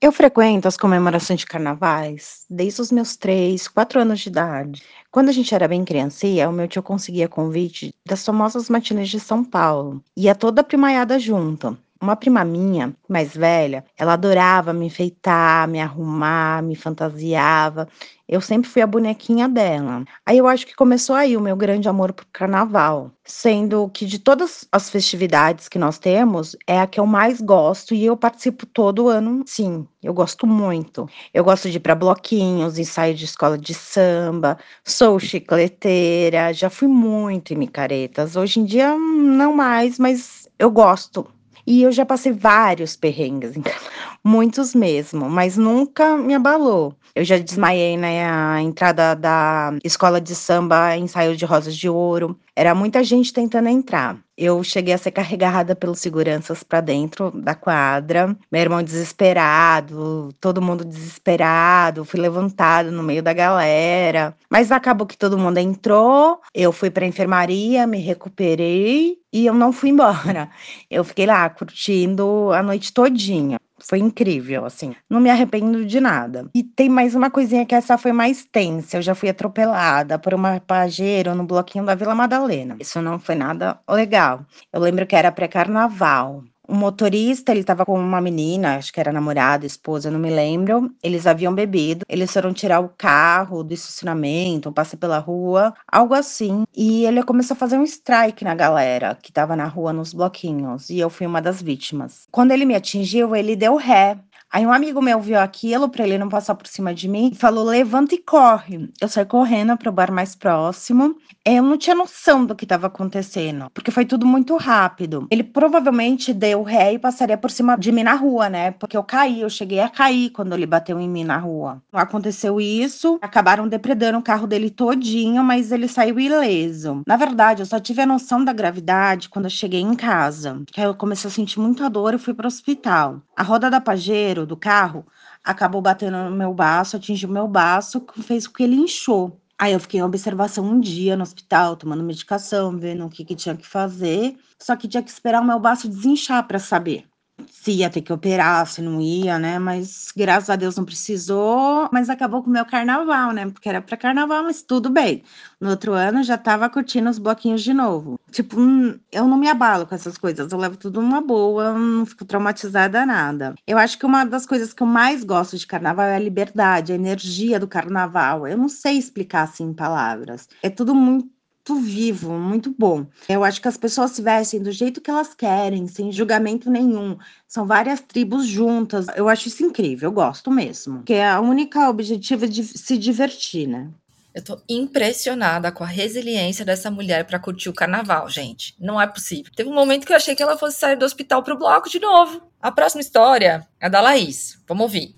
Eu 0.00 0.12
frequento 0.12 0.66
as 0.66 0.78
comemorações 0.78 1.40
de 1.40 1.46
carnavais 1.46 2.46
desde 2.48 2.80
os 2.80 2.90
meus 2.90 3.16
três, 3.16 3.68
quatro 3.68 4.00
anos 4.00 4.20
de 4.20 4.30
idade. 4.30 4.82
Quando 5.10 5.28
a 5.28 5.32
gente 5.32 5.54
era 5.54 5.68
bem 5.68 5.84
criancinha, 5.84 6.48
o 6.48 6.52
meu 6.54 6.66
tio 6.66 6.82
conseguia 6.82 7.28
convite 7.28 7.94
das 8.08 8.24
famosas 8.24 8.70
matinês 8.70 9.10
de 9.10 9.20
São 9.20 9.44
Paulo. 9.44 10.02
Ia 10.16 10.34
toda 10.34 10.62
a 10.62 10.64
primaiada 10.64 11.18
junto. 11.18 11.76
Uma 12.02 12.16
prima 12.16 12.42
minha, 12.46 12.96
mais 13.06 13.36
velha, 13.36 13.84
ela 13.94 14.14
adorava 14.14 14.72
me 14.72 14.86
enfeitar, 14.86 15.68
me 15.68 15.78
arrumar, 15.78 16.62
me 16.62 16.74
fantasiava. 16.74 17.86
Eu 18.26 18.40
sempre 18.40 18.70
fui 18.70 18.80
a 18.80 18.86
bonequinha 18.86 19.46
dela. 19.46 20.02
Aí 20.24 20.38
eu 20.38 20.46
acho 20.46 20.66
que 20.66 20.74
começou 20.74 21.14
aí 21.14 21.36
o 21.36 21.40
meu 21.42 21.54
grande 21.54 21.90
amor 21.90 22.14
por 22.14 22.24
carnaval, 22.32 23.10
sendo 23.22 23.90
que 23.90 24.06
de 24.06 24.18
todas 24.18 24.66
as 24.72 24.88
festividades 24.88 25.68
que 25.68 25.78
nós 25.78 25.98
temos, 25.98 26.56
é 26.66 26.80
a 26.80 26.86
que 26.86 26.98
eu 26.98 27.04
mais 27.04 27.38
gosto 27.38 27.94
e 27.94 28.06
eu 28.06 28.16
participo 28.16 28.64
todo 28.64 29.08
ano, 29.08 29.42
sim. 29.46 29.86
Eu 30.02 30.14
gosto 30.14 30.46
muito. 30.46 31.06
Eu 31.34 31.44
gosto 31.44 31.68
de 31.68 31.76
ir 31.76 31.80
para 31.80 31.94
bloquinhos, 31.94 32.78
ensaio 32.78 33.14
de 33.14 33.26
escola 33.26 33.58
de 33.58 33.74
samba, 33.74 34.56
sou 34.86 35.18
chicleteira, 35.18 36.54
já 36.54 36.70
fui 36.70 36.88
muito 36.88 37.52
em 37.52 37.58
micaretas. 37.58 38.36
Hoje 38.36 38.58
em 38.60 38.64
dia 38.64 38.96
não 38.96 39.52
mais, 39.54 39.98
mas 39.98 40.48
eu 40.58 40.70
gosto 40.70 41.26
e 41.66 41.82
eu 41.82 41.92
já 41.92 42.04
passei 42.04 42.32
vários 42.32 42.96
perrengues, 42.96 43.52
muitos 44.24 44.74
mesmo, 44.74 45.28
mas 45.28 45.56
nunca 45.56 46.16
me 46.16 46.34
abalou. 46.34 46.94
Eu 47.14 47.24
já 47.24 47.38
desmaiei 47.38 47.96
na 47.96 48.62
entrada 48.62 49.14
da 49.14 49.72
escola 49.84 50.20
de 50.20 50.34
samba, 50.34 50.96
ensaio 50.96 51.36
de 51.36 51.44
Rosas 51.44 51.76
de 51.76 51.88
Ouro. 51.88 52.38
Era 52.54 52.74
muita 52.74 53.02
gente 53.02 53.32
tentando 53.32 53.68
entrar. 53.68 54.16
Eu 54.42 54.64
cheguei 54.64 54.94
a 54.94 54.98
ser 54.98 55.10
carregada 55.10 55.76
pelos 55.76 56.00
seguranças 56.00 56.62
para 56.62 56.80
dentro 56.80 57.30
da 57.30 57.54
quadra. 57.54 58.34
Meu 58.50 58.62
irmão 58.62 58.82
desesperado, 58.82 60.30
todo 60.40 60.62
mundo 60.62 60.82
desesperado. 60.82 62.06
Fui 62.06 62.18
levantado 62.18 62.90
no 62.90 63.02
meio 63.02 63.22
da 63.22 63.34
galera. 63.34 64.34
Mas 64.48 64.72
acabou 64.72 65.06
que 65.06 65.18
todo 65.18 65.36
mundo 65.36 65.58
entrou. 65.58 66.40
Eu 66.54 66.72
fui 66.72 66.88
para 66.90 67.04
enfermaria, 67.04 67.86
me 67.86 67.98
recuperei 67.98 69.18
e 69.30 69.44
eu 69.44 69.52
não 69.52 69.74
fui 69.74 69.90
embora. 69.90 70.48
Eu 70.90 71.04
fiquei 71.04 71.26
lá 71.26 71.46
curtindo 71.50 72.50
a 72.54 72.62
noite 72.62 72.94
todinha. 72.94 73.58
Foi 73.82 73.98
incrível, 73.98 74.64
assim. 74.64 74.94
Não 75.08 75.20
me 75.20 75.30
arrependo 75.30 75.84
de 75.84 76.00
nada. 76.00 76.48
E 76.54 76.62
tem 76.62 76.88
mais 76.88 77.14
uma 77.14 77.30
coisinha 77.30 77.66
que 77.66 77.74
essa 77.74 77.96
foi 77.98 78.12
mais 78.12 78.44
tensa. 78.44 78.98
Eu 78.98 79.02
já 79.02 79.14
fui 79.14 79.28
atropelada 79.28 80.18
por 80.18 80.34
uma 80.34 80.60
pajeiro 80.60 81.34
no 81.34 81.44
bloquinho 81.44 81.84
da 81.84 81.94
Vila 81.94 82.14
Madalena. 82.14 82.76
Isso 82.80 83.00
não 83.00 83.18
foi 83.18 83.34
nada 83.34 83.80
legal. 83.88 84.44
Eu 84.72 84.80
lembro 84.80 85.06
que 85.06 85.16
era 85.16 85.32
pré-carnaval 85.32 86.44
o 86.70 86.74
motorista, 86.74 87.50
ele 87.50 87.62
estava 87.62 87.84
com 87.84 87.98
uma 87.98 88.20
menina, 88.20 88.76
acho 88.76 88.92
que 88.92 89.00
era 89.00 89.12
namorada, 89.12 89.66
esposa, 89.66 90.10
não 90.10 90.20
me 90.20 90.30
lembro. 90.30 90.90
Eles 91.02 91.26
haviam 91.26 91.52
bebido, 91.52 92.04
eles 92.08 92.32
foram 92.32 92.52
tirar 92.52 92.78
o 92.78 92.88
carro 92.96 93.64
do 93.64 93.74
estacionamento, 93.74 94.70
passar 94.70 94.96
pela 94.96 95.18
rua, 95.18 95.74
algo 95.90 96.14
assim. 96.14 96.62
E 96.76 97.04
ele 97.04 97.24
começou 97.24 97.54
a 97.54 97.58
fazer 97.58 97.76
um 97.76 97.82
strike 97.82 98.44
na 98.44 98.54
galera 98.54 99.18
que 99.20 99.30
estava 99.30 99.56
na 99.56 99.66
rua 99.66 99.92
nos 99.92 100.14
bloquinhos, 100.14 100.88
e 100.90 101.00
eu 101.00 101.10
fui 101.10 101.26
uma 101.26 101.42
das 101.42 101.60
vítimas. 101.60 102.28
Quando 102.30 102.52
ele 102.52 102.64
me 102.64 102.76
atingiu, 102.76 103.34
ele 103.34 103.56
deu 103.56 103.74
ré. 103.74 104.16
Aí 104.52 104.66
um 104.66 104.72
amigo 104.72 105.00
meu 105.00 105.20
viu 105.20 105.38
aquilo 105.38 105.88
para 105.88 106.04
ele 106.04 106.18
não 106.18 106.28
passar 106.28 106.56
por 106.56 106.66
cima 106.66 106.92
de 106.92 107.06
mim, 107.06 107.32
falou: 107.34 107.64
levanta 107.64 108.16
e 108.16 108.18
corre. 108.18 108.90
Eu 109.00 109.08
saí 109.08 109.24
correndo 109.24 109.76
para 109.76 109.88
o 109.88 109.92
bar 109.92 110.10
mais 110.10 110.34
próximo. 110.34 111.14
Eu 111.44 111.62
não 111.62 111.78
tinha 111.78 111.94
noção 111.94 112.44
do 112.44 112.54
que 112.54 112.64
estava 112.64 112.88
acontecendo, 112.88 113.70
porque 113.72 113.92
foi 113.92 114.04
tudo 114.04 114.26
muito 114.26 114.56
rápido. 114.56 115.26
Ele 115.30 115.44
provavelmente 115.44 116.34
deu 116.34 116.62
ré 116.64 116.94
e 116.94 116.98
passaria 116.98 117.38
por 117.38 117.50
cima 117.50 117.76
de 117.78 117.92
mim 117.92 118.02
na 118.02 118.14
rua, 118.14 118.48
né? 118.48 118.72
Porque 118.72 118.96
eu 118.96 119.04
caí, 119.04 119.40
eu 119.40 119.48
cheguei 119.48 119.80
a 119.80 119.88
cair 119.88 120.30
quando 120.30 120.52
ele 120.52 120.66
bateu 120.66 121.00
em 121.00 121.08
mim 121.08 121.24
na 121.24 121.38
rua. 121.38 121.80
Aconteceu 121.92 122.60
isso, 122.60 123.18
acabaram 123.22 123.68
depredando 123.68 124.18
o 124.18 124.22
carro 124.22 124.46
dele 124.48 124.68
todinho, 124.68 125.44
mas 125.44 125.70
ele 125.70 125.86
saiu 125.86 126.18
ileso. 126.18 127.02
Na 127.06 127.16
verdade, 127.16 127.62
eu 127.62 127.66
só 127.66 127.78
tive 127.78 128.02
a 128.02 128.06
noção 128.06 128.44
da 128.44 128.52
gravidade 128.52 129.28
quando 129.28 129.44
eu 129.44 129.50
cheguei 129.50 129.80
em 129.80 129.94
casa, 129.94 130.60
que 130.66 130.80
aí 130.80 130.86
eu 130.86 130.94
comecei 130.94 131.28
a 131.28 131.32
sentir 131.32 131.60
muita 131.60 131.88
dor 131.88 132.14
e 132.14 132.18
fui 132.18 132.34
para 132.34 132.46
o 132.46 132.48
hospital. 132.48 133.22
A 133.36 133.42
roda 133.42 133.70
da 133.70 133.80
Pajero 133.80 134.39
do 134.46 134.56
carro 134.56 135.06
acabou 135.42 135.80
batendo 135.80 136.16
no 136.30 136.36
meu 136.36 136.52
baço, 136.52 136.96
atingiu 136.96 137.28
meu 137.28 137.48
baço, 137.48 138.04
fez 138.22 138.46
com 138.46 138.54
que 138.54 138.62
ele 138.62 138.76
inchou. 138.76 139.40
Aí 139.58 139.72
eu 139.72 139.80
fiquei 139.80 140.00
em 140.00 140.02
observação 140.02 140.64
um 140.64 140.80
dia 140.80 141.16
no 141.16 141.22
hospital, 141.22 141.76
tomando 141.76 142.02
medicação, 142.02 142.76
vendo 142.78 143.04
o 143.04 143.10
que, 143.10 143.24
que 143.24 143.34
tinha 143.34 143.56
que 143.56 143.66
fazer. 143.66 144.38
Só 144.58 144.76
que 144.76 144.88
tinha 144.88 145.02
que 145.02 145.10
esperar 145.10 145.42
o 145.42 145.46
meu 145.46 145.58
baço 145.58 145.88
desinchar 145.88 146.46
para 146.46 146.58
saber 146.58 147.09
se 147.50 147.72
ia 147.72 147.90
ter 147.90 148.00
que 148.02 148.12
operar, 148.12 148.66
se 148.66 148.82
não 148.82 149.00
ia, 149.00 149.38
né? 149.38 149.58
Mas 149.58 150.12
graças 150.16 150.50
a 150.50 150.56
Deus 150.56 150.76
não 150.76 150.84
precisou, 150.84 151.88
mas 151.92 152.10
acabou 152.10 152.42
com 152.42 152.50
o 152.50 152.52
meu 152.52 152.64
carnaval, 152.64 153.32
né? 153.32 153.48
Porque 153.50 153.68
era 153.68 153.80
para 153.80 153.96
carnaval, 153.96 154.44
mas 154.44 154.62
tudo 154.62 154.90
bem. 154.90 155.22
No 155.60 155.70
outro 155.70 155.92
ano 155.92 156.22
já 156.22 156.38
tava 156.38 156.68
curtindo 156.68 157.10
os 157.10 157.18
bloquinhos 157.18 157.62
de 157.62 157.72
novo. 157.74 158.18
Tipo, 158.30 158.60
hum, 158.60 158.98
eu 159.12 159.26
não 159.26 159.36
me 159.38 159.48
abalo 159.48 159.86
com 159.86 159.94
essas 159.94 160.16
coisas, 160.16 160.50
eu 160.52 160.58
levo 160.58 160.76
tudo 160.76 161.02
numa 161.02 161.20
boa, 161.20 161.72
não 161.72 162.06
fico 162.06 162.24
traumatizada 162.24 163.04
nada. 163.04 163.54
Eu 163.66 163.78
acho 163.78 163.98
que 163.98 164.06
uma 164.06 164.24
das 164.24 164.46
coisas 164.46 164.72
que 164.72 164.82
eu 164.82 164.86
mais 164.86 165.24
gosto 165.24 165.56
de 165.58 165.66
carnaval 165.66 166.06
é 166.06 166.16
a 166.16 166.18
liberdade, 166.18 166.92
a 166.92 166.94
energia 166.94 167.58
do 167.60 167.68
carnaval. 167.68 168.46
Eu 168.46 168.56
não 168.56 168.68
sei 168.68 168.96
explicar 168.98 169.42
assim 169.42 169.64
em 169.64 169.74
palavras. 169.74 170.48
É 170.62 170.70
tudo 170.70 170.94
muito 170.94 171.39
vivo, 171.76 172.32
muito 172.32 172.74
bom. 172.76 173.06
Eu 173.28 173.44
acho 173.44 173.60
que 173.60 173.68
as 173.68 173.76
pessoas 173.76 174.12
se 174.12 174.22
vestem 174.22 174.62
do 174.62 174.72
jeito 174.72 175.00
que 175.00 175.10
elas 175.10 175.34
querem, 175.34 175.86
sem 175.86 176.10
julgamento 176.10 176.70
nenhum. 176.70 177.16
São 177.46 177.66
várias 177.66 178.00
tribos 178.00 178.46
juntas. 178.46 179.06
Eu 179.14 179.28
acho 179.28 179.48
isso 179.48 179.64
incrível, 179.64 180.08
eu 180.08 180.12
gosto 180.12 180.50
mesmo. 180.50 181.02
Que 181.02 181.14
é 181.14 181.28
a 181.28 181.40
única 181.40 181.88
objetivo 181.88 182.48
de 182.48 182.64
se 182.64 182.96
divertir, 182.96 183.66
né? 183.66 183.88
Eu 184.32 184.44
tô 184.44 184.60
impressionada 184.68 185.72
com 185.72 185.82
a 185.82 185.88
resiliência 185.88 186.64
dessa 186.64 186.90
mulher 186.90 187.24
para 187.24 187.38
curtir 187.38 187.68
o 187.68 187.74
carnaval, 187.74 188.28
gente. 188.28 188.76
Não 188.78 189.00
é 189.00 189.06
possível. 189.06 189.52
Teve 189.56 189.68
um 189.68 189.74
momento 189.74 190.06
que 190.06 190.12
eu 190.12 190.16
achei 190.16 190.36
que 190.36 190.42
ela 190.42 190.56
fosse 190.56 190.78
sair 190.78 190.96
do 190.96 191.04
hospital 191.04 191.42
pro 191.42 191.58
bloco 191.58 191.90
de 191.90 191.98
novo. 191.98 192.40
A 192.62 192.70
próxima 192.70 193.00
história 193.00 193.66
é 193.80 193.90
da 193.90 194.00
Laís. 194.00 194.56
Vamos 194.68 194.84
ouvir. 194.84 195.16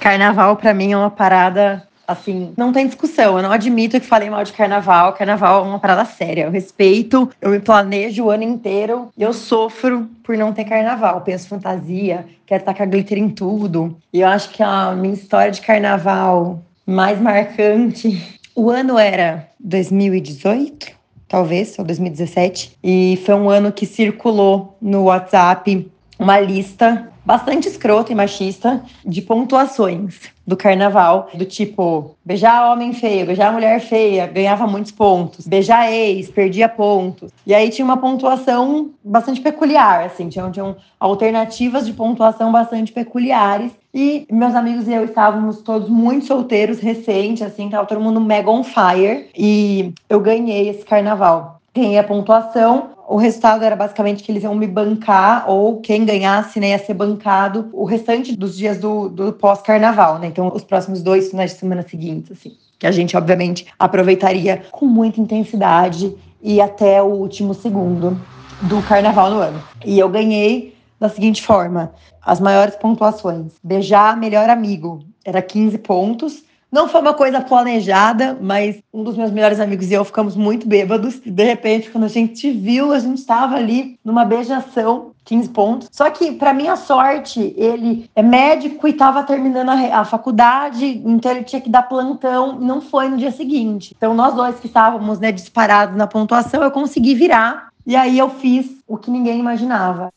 Carnaval 0.00 0.56
para 0.56 0.74
mim 0.74 0.92
é 0.92 0.96
uma 0.96 1.10
parada 1.10 1.86
Assim, 2.10 2.52
não 2.56 2.72
tem 2.72 2.88
discussão. 2.88 3.36
Eu 3.36 3.42
não 3.44 3.52
admito 3.52 4.00
que 4.00 4.04
falei 4.04 4.28
mal 4.28 4.42
de 4.42 4.52
carnaval. 4.52 5.12
Carnaval 5.12 5.64
é 5.64 5.68
uma 5.68 5.78
parada 5.78 6.04
séria. 6.04 6.42
Eu 6.42 6.50
respeito, 6.50 7.30
eu 7.40 7.50
me 7.50 7.60
planejo 7.60 8.24
o 8.24 8.30
ano 8.30 8.42
inteiro 8.42 9.10
e 9.16 9.22
eu 9.22 9.32
sofro 9.32 10.08
por 10.24 10.36
não 10.36 10.52
ter 10.52 10.64
carnaval. 10.64 11.20
Penso 11.20 11.46
fantasia, 11.46 12.26
quero 12.44 12.64
tacar 12.64 12.88
glitter 12.88 13.16
em 13.16 13.28
tudo. 13.28 13.96
E 14.12 14.22
eu 14.22 14.26
acho 14.26 14.50
que 14.50 14.60
a 14.60 14.90
minha 14.90 15.14
história 15.14 15.52
de 15.52 15.60
carnaval 15.60 16.60
mais 16.84 17.20
marcante. 17.20 18.40
O 18.56 18.70
ano 18.70 18.98
era 18.98 19.48
2018, 19.60 20.88
talvez, 21.28 21.78
ou 21.78 21.84
2017. 21.84 22.76
E 22.82 23.20
foi 23.24 23.36
um 23.36 23.48
ano 23.48 23.70
que 23.70 23.86
circulou 23.86 24.76
no 24.82 25.04
WhatsApp 25.04 25.88
uma 26.18 26.40
lista 26.40 27.09
bastante 27.30 27.68
escrota 27.68 28.10
e 28.10 28.14
machista 28.16 28.82
de 29.06 29.22
pontuações 29.22 30.32
do 30.44 30.56
carnaval, 30.56 31.28
do 31.32 31.44
tipo, 31.44 32.16
beijar 32.24 32.72
homem 32.72 32.92
feio, 32.92 33.24
beijar 33.24 33.52
mulher 33.52 33.80
feia, 33.80 34.26
ganhava 34.26 34.66
muitos 34.66 34.90
pontos, 34.90 35.46
beijar 35.46 35.92
ex, 35.92 36.28
perdia 36.28 36.68
pontos. 36.68 37.30
E 37.46 37.54
aí 37.54 37.70
tinha 37.70 37.84
uma 37.84 37.96
pontuação 37.96 38.90
bastante 39.04 39.40
peculiar, 39.40 40.06
assim, 40.06 40.28
tinham, 40.28 40.50
tinham 40.50 40.74
alternativas 40.98 41.86
de 41.86 41.92
pontuação 41.92 42.50
bastante 42.50 42.90
peculiares. 42.90 43.70
E 43.94 44.26
meus 44.28 44.56
amigos 44.56 44.88
e 44.88 44.92
eu 44.92 45.04
estávamos 45.04 45.62
todos 45.62 45.88
muito 45.88 46.26
solteiros, 46.26 46.80
recente, 46.80 47.44
assim, 47.44 47.70
tava 47.70 47.86
todo 47.86 48.00
mundo 48.00 48.20
mega 48.20 48.50
on 48.50 48.64
fire. 48.64 49.30
E 49.38 49.94
eu 50.08 50.18
ganhei 50.18 50.68
esse 50.68 50.84
carnaval. 50.84 51.60
Ganhei 51.72 51.96
a 51.96 52.02
pontuação, 52.02 52.88
o 53.10 53.16
resultado 53.16 53.64
era 53.64 53.74
basicamente 53.74 54.22
que 54.22 54.30
eles 54.30 54.44
iam 54.44 54.54
me 54.54 54.68
bancar, 54.68 55.50
ou 55.50 55.80
quem 55.80 56.04
ganhasse 56.04 56.60
né, 56.60 56.68
ia 56.68 56.78
ser 56.78 56.94
bancado 56.94 57.68
o 57.72 57.84
restante 57.84 58.36
dos 58.36 58.56
dias 58.56 58.78
do, 58.78 59.08
do 59.08 59.32
pós-carnaval, 59.32 60.20
né? 60.20 60.28
Então, 60.28 60.52
os 60.54 60.62
próximos 60.62 61.02
dois 61.02 61.28
finais 61.28 61.50
de 61.50 61.58
semana 61.58 61.82
seguintes, 61.82 62.30
assim. 62.30 62.56
Que 62.78 62.86
a 62.86 62.92
gente, 62.92 63.16
obviamente, 63.16 63.66
aproveitaria 63.76 64.62
com 64.70 64.86
muita 64.86 65.20
intensidade 65.20 66.16
e 66.40 66.60
até 66.60 67.02
o 67.02 67.06
último 67.06 67.52
segundo 67.52 68.16
do 68.62 68.80
carnaval 68.82 69.28
no 69.28 69.40
ano. 69.40 69.60
E 69.84 69.98
eu 69.98 70.08
ganhei 70.08 70.76
da 71.00 71.08
seguinte 71.08 71.42
forma: 71.42 71.92
as 72.24 72.38
maiores 72.38 72.76
pontuações. 72.76 73.54
Beijar 73.60 74.16
melhor 74.16 74.48
amigo 74.48 75.02
era 75.24 75.42
15 75.42 75.78
pontos. 75.78 76.44
Não 76.70 76.88
foi 76.88 77.00
uma 77.00 77.14
coisa 77.14 77.40
planejada, 77.40 78.38
mas 78.40 78.78
um 78.94 79.02
dos 79.02 79.16
meus 79.16 79.30
melhores 79.30 79.58
amigos 79.58 79.90
e 79.90 79.94
eu 79.94 80.04
ficamos 80.04 80.36
muito 80.36 80.68
bêbados. 80.68 81.20
E 81.24 81.30
de 81.30 81.42
repente, 81.42 81.90
quando 81.90 82.04
a 82.04 82.08
gente 82.08 82.50
viu, 82.50 82.92
a 82.92 82.98
gente 83.00 83.18
estava 83.18 83.56
ali 83.56 83.98
numa 84.04 84.24
beijação 84.24 85.10
15 85.24 85.48
pontos. 85.50 85.88
Só 85.92 86.08
que, 86.10 86.32
para 86.32 86.54
minha 86.54 86.76
sorte, 86.76 87.54
ele 87.56 88.08
é 88.14 88.22
médico 88.22 88.86
e 88.86 88.92
estava 88.92 89.22
terminando 89.22 89.68
a, 89.68 90.00
a, 90.00 90.04
faculdade, 90.04 91.02
então 91.04 91.30
ele 91.30 91.44
tinha 91.44 91.60
que 91.60 91.68
dar 91.68 91.82
plantão 91.82 92.58
não 92.58 92.80
foi 92.80 93.08
no 93.08 93.16
dia 93.16 93.32
seguinte. 93.32 93.94
Então, 93.96 94.14
nós 94.14 94.34
dois 94.34 94.58
que 94.60 94.66
estávamos 94.66 95.18
né, 95.18 95.32
disparados 95.32 95.96
na 95.96 96.06
pontuação, 96.06 96.62
eu 96.62 96.70
consegui 96.70 97.14
virar. 97.14 97.70
E 97.86 97.96
aí 97.96 98.18
eu 98.18 98.30
fiz 98.30 98.66
o 98.86 98.96
que 98.96 99.10
ninguém 99.10 99.40
imaginava. 99.40 100.10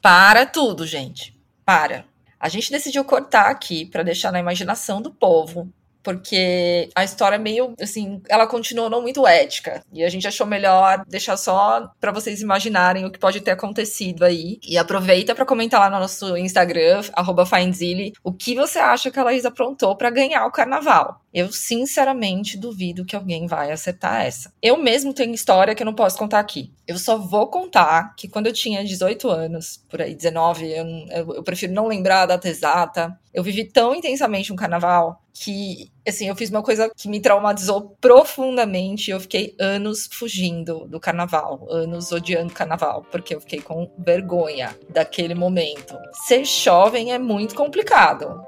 Para 0.00 0.46
tudo, 0.46 0.86
gente. 0.86 1.34
Para. 1.64 2.04
A 2.44 2.48
gente 2.50 2.70
decidiu 2.70 3.02
cortar 3.06 3.46
aqui 3.46 3.86
para 3.86 4.02
deixar 4.02 4.30
na 4.30 4.38
imaginação 4.38 5.00
do 5.00 5.10
povo, 5.10 5.72
porque 6.04 6.90
a 6.94 7.02
história 7.02 7.36
é 7.36 7.38
meio 7.38 7.74
assim, 7.80 8.20
ela 8.28 8.46
continuou 8.46 8.90
não 8.90 9.02
muito 9.02 9.26
ética. 9.26 9.82
E 9.92 10.04
a 10.04 10.08
gente 10.10 10.28
achou 10.28 10.46
melhor 10.46 11.02
deixar 11.08 11.36
só 11.36 11.90
para 11.98 12.12
vocês 12.12 12.42
imaginarem 12.42 13.06
o 13.06 13.10
que 13.10 13.18
pode 13.18 13.40
ter 13.40 13.52
acontecido 13.52 14.24
aí. 14.24 14.58
E 14.62 14.76
aproveita 14.76 15.34
para 15.34 15.46
comentar 15.46 15.80
lá 15.80 15.90
no 15.90 15.98
nosso 15.98 16.36
Instagram, 16.36 17.00
@findzilly, 17.02 18.12
o 18.22 18.32
que 18.32 18.54
você 18.54 18.78
acha 18.78 19.10
que 19.10 19.18
a 19.18 19.24
Laís 19.24 19.46
aprontou 19.46 19.96
para 19.96 20.10
ganhar 20.10 20.44
o 20.46 20.52
carnaval. 20.52 21.22
Eu 21.32 21.50
sinceramente 21.50 22.56
duvido 22.56 23.04
que 23.04 23.16
alguém 23.16 23.46
vai 23.46 23.72
acertar 23.72 24.24
essa. 24.24 24.52
Eu 24.62 24.76
mesmo 24.76 25.12
tenho 25.12 25.34
história 25.34 25.74
que 25.74 25.82
eu 25.82 25.86
não 25.86 25.94
posso 25.94 26.18
contar 26.18 26.38
aqui. 26.38 26.72
Eu 26.86 26.98
só 26.98 27.16
vou 27.16 27.48
contar 27.48 28.14
que 28.14 28.28
quando 28.28 28.46
eu 28.46 28.52
tinha 28.52 28.84
18 28.84 29.28
anos, 29.28 29.82
por 29.88 30.02
aí 30.02 30.14
19, 30.14 30.70
eu, 30.70 30.86
eu, 31.10 31.34
eu 31.36 31.42
prefiro 31.42 31.72
não 31.72 31.88
lembrar 31.88 32.22
a 32.22 32.26
data 32.26 32.48
exata. 32.48 33.18
Eu 33.32 33.42
vivi 33.42 33.64
tão 33.64 33.94
intensamente 33.94 34.52
um 34.52 34.56
carnaval 34.56 35.23
que, 35.34 35.90
assim, 36.06 36.28
eu 36.28 36.36
fiz 36.36 36.48
uma 36.48 36.62
coisa 36.62 36.88
que 36.96 37.08
me 37.08 37.20
traumatizou 37.20 37.96
profundamente. 38.00 39.10
Eu 39.10 39.18
fiquei 39.18 39.56
anos 39.58 40.08
fugindo 40.10 40.86
do 40.86 41.00
carnaval, 41.00 41.66
anos 41.68 42.12
odiando 42.12 42.52
o 42.52 42.56
carnaval, 42.56 43.04
porque 43.10 43.34
eu 43.34 43.40
fiquei 43.40 43.60
com 43.60 43.90
vergonha 43.98 44.78
daquele 44.88 45.34
momento. 45.34 45.98
Ser 46.26 46.44
jovem 46.44 47.12
é 47.12 47.18
muito 47.18 47.56
complicado. 47.56 48.40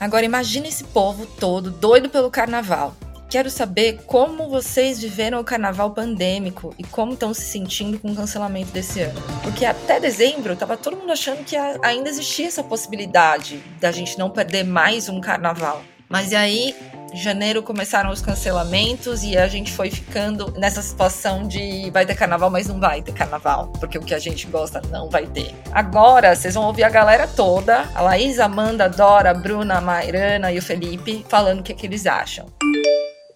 Agora 0.00 0.24
imagine 0.24 0.68
esse 0.68 0.84
povo 0.84 1.26
todo 1.26 1.72
doido 1.72 2.08
pelo 2.08 2.30
carnaval. 2.30 2.94
Quero 3.28 3.50
saber 3.50 4.00
como 4.06 4.48
vocês 4.48 4.98
viveram 4.98 5.38
o 5.38 5.44
carnaval 5.44 5.90
pandêmico 5.90 6.74
e 6.78 6.82
como 6.82 7.12
estão 7.12 7.34
se 7.34 7.42
sentindo 7.42 7.98
com 7.98 8.10
o 8.10 8.16
cancelamento 8.16 8.72
desse 8.72 9.02
ano. 9.02 9.20
Porque 9.42 9.66
até 9.66 10.00
dezembro 10.00 10.56
tava 10.56 10.78
todo 10.78 10.96
mundo 10.96 11.12
achando 11.12 11.44
que 11.44 11.54
ainda 11.54 12.08
existia 12.08 12.46
essa 12.46 12.64
possibilidade 12.64 13.62
da 13.78 13.92
gente 13.92 14.18
não 14.18 14.30
perder 14.30 14.64
mais 14.64 15.10
um 15.10 15.20
carnaval. 15.20 15.82
Mas 16.08 16.32
e 16.32 16.36
aí, 16.36 16.74
janeiro 17.12 17.62
começaram 17.62 18.10
os 18.10 18.22
cancelamentos 18.22 19.22
e 19.22 19.36
a 19.36 19.46
gente 19.46 19.72
foi 19.72 19.90
ficando 19.90 20.50
nessa 20.52 20.80
situação 20.80 21.46
de 21.46 21.90
vai 21.90 22.06
ter 22.06 22.14
carnaval, 22.14 22.48
mas 22.48 22.66
não 22.66 22.80
vai 22.80 23.02
ter 23.02 23.12
carnaval, 23.12 23.68
porque 23.78 23.98
o 23.98 24.02
que 24.02 24.14
a 24.14 24.18
gente 24.18 24.46
gosta 24.46 24.80
não 24.90 25.10
vai 25.10 25.26
ter. 25.26 25.54
Agora, 25.70 26.34
vocês 26.34 26.54
vão 26.54 26.64
ouvir 26.64 26.84
a 26.84 26.88
galera 26.88 27.28
toda, 27.28 27.90
a 27.94 28.00
Laís, 28.00 28.38
Amanda, 28.38 28.86
a 28.86 28.88
Dora, 28.88 29.32
a 29.32 29.34
Bruna, 29.34 29.76
a 29.76 29.80
Mairana 29.82 30.50
e 30.50 30.58
o 30.58 30.62
Felipe, 30.62 31.26
falando 31.28 31.60
o 31.60 31.62
que, 31.62 31.72
é 31.72 31.74
que 31.74 31.86
eles 31.86 32.06
acham. 32.06 32.46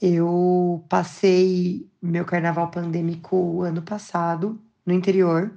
Eu 0.05 0.85
passei 0.89 1.89
meu 2.03 2.25
carnaval 2.25 2.73
pandêmico 2.73 3.63
ano 3.63 3.81
passado, 3.83 4.61
no 4.85 4.93
interior, 4.93 5.57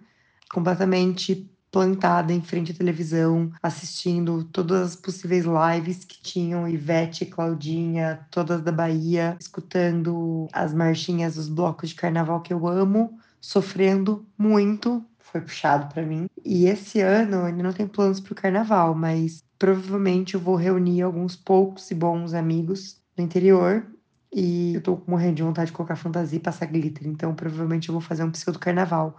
completamente 0.54 1.52
plantada 1.72 2.32
em 2.32 2.44
frente 2.44 2.72
à 2.72 2.76
televisão, 2.76 3.52
assistindo 3.64 4.44
todas 4.44 4.82
as 4.82 4.96
possíveis 4.96 5.46
lives 5.46 6.06
que 6.06 6.22
tinham 6.22 6.70
Ivete, 6.70 7.26
Claudinha, 7.26 8.24
todas 8.30 8.62
da 8.62 8.72
Bahia, 8.72 9.36
escutando 9.40 10.48
as 10.54 10.76
marchinhas 10.76 11.34
dos 11.34 11.50
blocos 11.50 11.90
de 11.90 11.96
carnaval 11.96 12.40
que 12.42 12.54
eu 12.54 12.68
amo, 12.68 13.18
sofrendo 13.42 14.28
muito. 14.38 15.04
Foi 15.18 15.42
puxado 15.42 15.92
para 15.92 16.04
mim. 16.04 16.28
E 16.46 16.68
esse 16.68 17.02
ano 17.02 17.46
ainda 17.46 17.64
não 17.64 17.74
tem 17.74 17.88
planos 17.88 18.20
para 18.20 18.34
o 18.34 18.36
carnaval, 18.36 18.94
mas 18.94 19.44
provavelmente 19.58 20.36
eu 20.36 20.40
vou 20.40 20.56
reunir 20.56 21.02
alguns 21.02 21.36
poucos 21.36 21.90
e 21.90 21.96
bons 21.96 22.36
amigos 22.36 23.02
no 23.18 23.24
interior 23.24 23.95
e 24.36 24.76
eu 24.76 24.82
tô 24.82 25.02
morrendo 25.08 25.36
de 25.36 25.44
vontade 25.44 25.72
de 25.72 25.78
colocar 25.78 25.96
fantasia 25.96 26.36
e 26.36 26.42
passar 26.42 26.66
glitter, 26.66 27.08
então 27.08 27.34
provavelmente 27.34 27.88
eu 27.88 27.94
vou 27.94 28.02
fazer 28.02 28.26
um 28.26 28.32
pseudo 28.32 28.60
carnaval. 28.60 29.16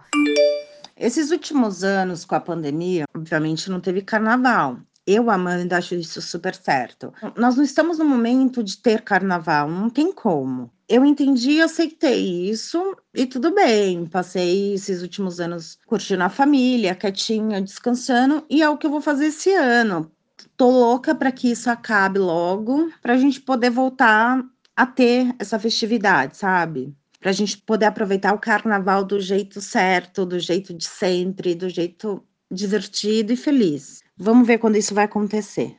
Esses 0.95 1.31
últimos 1.31 1.83
anos 1.83 2.23
com 2.23 2.35
a 2.35 2.39
pandemia, 2.39 3.05
obviamente 3.15 3.69
não 3.69 3.79
teve 3.79 4.03
carnaval. 4.03 4.77
Eu, 5.07 5.31
Amanda, 5.31 5.77
acho 5.77 5.95
isso 5.95 6.21
super 6.21 6.53
certo. 6.53 7.13
Nós 7.35 7.55
não 7.55 7.63
estamos 7.63 7.97
no 7.97 8.05
momento 8.05 8.61
de 8.61 8.77
ter 8.77 9.01
carnaval, 9.01 9.69
não 9.69 9.89
tem 9.89 10.11
como. 10.13 10.69
Eu 10.87 11.05
entendi, 11.05 11.61
aceitei 11.61 12.49
isso 12.49 12.95
e 13.13 13.25
tudo 13.25 13.55
bem. 13.55 14.05
Passei 14.05 14.73
esses 14.73 15.01
últimos 15.01 15.39
anos 15.39 15.79
curtindo 15.87 16.23
a 16.23 16.29
família, 16.29 16.93
quietinha, 16.93 17.61
descansando, 17.61 18.45
e 18.49 18.61
é 18.61 18.69
o 18.69 18.77
que 18.77 18.85
eu 18.85 18.91
vou 18.91 19.01
fazer 19.01 19.27
esse 19.27 19.51
ano. 19.53 20.11
Tô 20.55 20.69
louca 20.69 21.15
para 21.15 21.31
que 21.31 21.51
isso 21.51 21.69
acabe 21.69 22.19
logo, 22.19 22.91
para 23.01 23.13
a 23.13 23.17
gente 23.17 23.39
poder 23.39 23.69
voltar 23.69 24.43
a 24.77 24.85
ter 24.85 25.33
essa 25.39 25.57
festividade, 25.57 26.37
sabe? 26.37 26.93
Para 27.19 27.31
a 27.31 27.33
gente 27.33 27.57
poder 27.57 27.87
aproveitar 27.87 28.35
o 28.35 28.39
carnaval 28.39 29.03
do 29.03 29.19
jeito 29.19 29.59
certo, 29.59 30.23
do 30.23 30.39
jeito 30.39 30.71
de 30.71 30.85
sempre, 30.85 31.55
do 31.55 31.67
jeito 31.67 32.23
divertido 32.49 33.33
e 33.33 33.35
feliz. 33.35 34.03
Vamos 34.15 34.45
ver 34.45 34.59
quando 34.59 34.77
isso 34.77 34.93
vai 34.93 35.05
acontecer. 35.05 35.75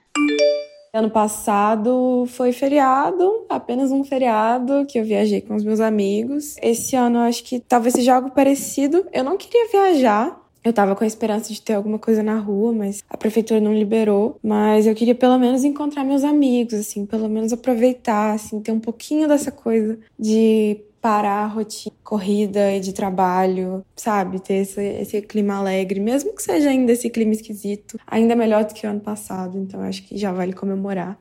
Ano 0.92 1.10
passado 1.10 2.24
foi 2.28 2.50
feriado, 2.50 3.46
apenas 3.48 3.92
um 3.92 4.02
feriado 4.02 4.84
que 4.86 4.98
eu 4.98 5.04
viajei 5.04 5.40
com 5.40 5.54
os 5.54 5.62
meus 5.62 5.78
amigos. 5.78 6.56
Esse 6.60 6.96
ano 6.96 7.20
acho 7.20 7.44
que 7.44 7.60
talvez 7.60 7.94
seja 7.94 8.16
algo 8.16 8.30
parecido. 8.30 9.06
Eu 9.12 9.22
não 9.22 9.36
queria 9.36 9.70
viajar, 9.70 10.36
eu 10.64 10.72
tava 10.72 10.94
com 10.94 11.04
a 11.04 11.06
esperança 11.06 11.52
de 11.52 11.60
ter 11.60 11.74
alguma 11.74 11.98
coisa 11.98 12.22
na 12.22 12.38
rua, 12.38 12.72
mas 12.72 13.02
a 13.08 13.16
prefeitura 13.16 13.60
não 13.60 13.74
liberou. 13.74 14.38
Mas 14.42 14.86
eu 14.86 14.94
queria 14.94 15.14
pelo 15.14 15.38
menos 15.38 15.64
encontrar 15.64 16.04
meus 16.04 16.24
amigos, 16.24 16.74
assim, 16.74 17.06
pelo 17.06 17.28
menos 17.28 17.52
aproveitar, 17.52 18.34
assim, 18.34 18.60
ter 18.60 18.72
um 18.72 18.80
pouquinho 18.80 19.28
dessa 19.28 19.50
coisa 19.50 19.98
de 20.18 20.80
parar 21.00 21.44
a 21.44 21.46
rotina 21.46 21.94
corrida 22.02 22.72
e 22.72 22.80
de 22.80 22.92
trabalho, 22.92 23.84
sabe? 23.94 24.40
Ter 24.40 24.54
esse, 24.54 24.82
esse 24.82 25.22
clima 25.22 25.54
alegre, 25.54 26.00
mesmo 26.00 26.34
que 26.34 26.42
seja 26.42 26.70
ainda 26.70 26.92
esse 26.92 27.08
clima 27.08 27.32
esquisito, 27.32 27.98
ainda 28.06 28.34
melhor 28.34 28.64
do 28.64 28.74
que 28.74 28.86
o 28.86 28.90
ano 28.90 29.00
passado, 29.00 29.56
então 29.58 29.80
acho 29.82 30.02
que 30.02 30.16
já 30.16 30.32
vale 30.32 30.52
comemorar. 30.52 31.18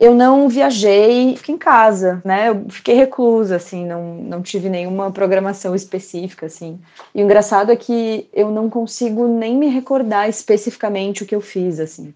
Eu 0.00 0.14
não 0.14 0.48
viajei, 0.48 1.36
fiquei 1.36 1.56
em 1.56 1.58
casa, 1.58 2.22
né? 2.24 2.50
Eu 2.50 2.66
fiquei 2.70 2.94
reclusa, 2.94 3.56
assim, 3.56 3.84
não, 3.84 4.14
não 4.14 4.40
tive 4.40 4.68
nenhuma 4.68 5.10
programação 5.10 5.74
específica, 5.74 6.46
assim. 6.46 6.78
E 7.12 7.20
o 7.20 7.24
engraçado 7.24 7.72
é 7.72 7.76
que 7.76 8.28
eu 8.32 8.48
não 8.50 8.70
consigo 8.70 9.26
nem 9.26 9.56
me 9.56 9.68
recordar 9.68 10.28
especificamente 10.28 11.24
o 11.24 11.26
que 11.26 11.34
eu 11.34 11.40
fiz, 11.40 11.80
assim. 11.80 12.14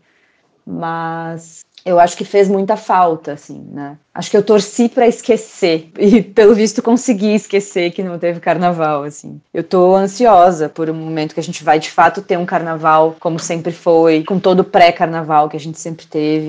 Mas 0.65 1.65
eu 1.85 1.99
acho 1.99 2.17
que 2.17 2.25
fez 2.25 2.49
muita 2.49 2.77
falta, 2.77 3.33
assim, 3.33 3.67
né? 3.73 3.99
Acho 4.15 4.31
que 4.31 4.37
eu 4.37 4.45
torci 4.45 4.89
para 4.89 5.09
esquecer 5.09 5.91
e, 5.99 6.23
pelo 6.23 6.55
visto, 6.55 6.81
consegui 6.83 7.35
esquecer 7.35 7.91
que 7.91 8.05
não 8.05 8.17
teve 8.17 8.39
carnaval, 8.39 9.03
assim. 9.03 9.41
Eu 9.53 9.65
tô 9.65 9.97
ansiosa 9.97 10.69
por 10.69 10.89
um 10.89 10.95
momento 10.95 11.35
que 11.35 11.41
a 11.41 11.43
gente 11.43 11.65
vai 11.65 11.81
de 11.81 11.91
fato 11.91 12.23
ter 12.23 12.39
um 12.39 12.47
carnaval 12.47 13.17
como 13.19 13.41
sempre 13.41 13.73
foi, 13.73 14.23
com 14.23 14.39
todo 14.39 14.61
o 14.61 14.65
pré-carnaval 14.65 15.49
que 15.49 15.57
a 15.57 15.61
gente 15.61 15.81
sempre 15.81 16.07
teve. 16.07 16.47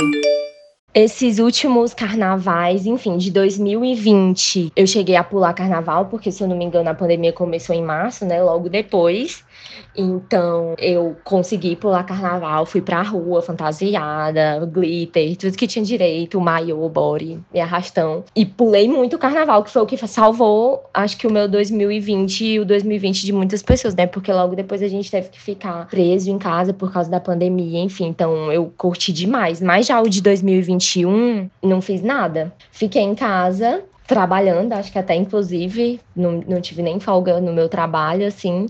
Esses 0.96 1.40
últimos 1.40 1.92
carnavais, 1.92 2.86
enfim, 2.86 3.18
de 3.18 3.32
2020, 3.32 4.72
eu 4.76 4.86
cheguei 4.86 5.16
a 5.16 5.24
pular 5.24 5.52
carnaval, 5.52 6.06
porque 6.06 6.32
se 6.32 6.44
eu 6.44 6.48
não 6.48 6.56
me 6.56 6.64
engano 6.64 6.88
a 6.88 6.94
pandemia 6.94 7.34
começou 7.34 7.76
em 7.76 7.82
março, 7.82 8.24
né, 8.24 8.44
logo 8.44 8.70
depois. 8.70 9.44
Então, 9.96 10.74
eu 10.78 11.16
consegui 11.24 11.76
pular 11.76 12.04
carnaval, 12.04 12.66
fui 12.66 12.82
pra 12.82 13.02
rua 13.02 13.42
fantasiada, 13.42 14.66
glitter, 14.66 15.38
tudo 15.38 15.56
que 15.56 15.68
tinha 15.68 15.86
direito, 15.86 16.40
maiô, 16.42 16.88
body, 16.90 17.40
me 17.54 17.60
arrastão. 17.60 18.24
E 18.36 18.46
pulei 18.46 18.88
muito 18.88 19.18
carnaval, 19.18 19.64
que 19.64 19.70
foi 19.70 19.82
o 19.82 19.86
que 19.86 19.98
salvou, 20.08 20.84
acho 20.94 21.18
que 21.18 21.28
o 21.28 21.32
meu 21.32 21.48
2020 21.48 22.46
e 22.46 22.60
o 22.60 22.66
2020 22.66 23.26
de 23.26 23.32
muitas 23.32 23.62
pessoas, 23.62 23.96
né? 23.96 24.08
Porque 24.08 24.32
logo 24.32 24.56
depois 24.56 24.82
a 24.82 24.88
gente 24.88 25.10
teve 25.10 25.30
que 25.30 25.40
ficar 25.40 25.88
preso 25.88 26.30
em 26.30 26.38
casa 26.38 26.74
por 26.74 26.92
causa 26.92 27.10
da 27.10 27.20
pandemia, 27.20 27.80
enfim. 27.80 28.08
Então, 28.08 28.52
eu 28.52 28.72
curti 28.78 29.14
demais. 29.14 29.62
Mas 29.62 29.88
já 29.88 30.02
o 30.02 30.10
de 30.10 30.22
2021, 30.22 31.50
não 31.62 31.82
fiz 31.82 32.02
nada. 32.02 32.54
Fiquei 32.72 33.02
em 33.02 33.16
casa, 33.16 33.84
trabalhando, 34.06 34.74
acho 34.74 34.92
que 34.92 35.00
até 35.00 35.16
inclusive 35.16 36.00
não, 36.16 36.44
não 36.48 36.62
tive 36.62 36.82
nem 36.82 37.00
folga 37.00 37.40
no 37.40 37.54
meu 37.54 37.70
trabalho, 37.70 38.28
assim. 38.28 38.68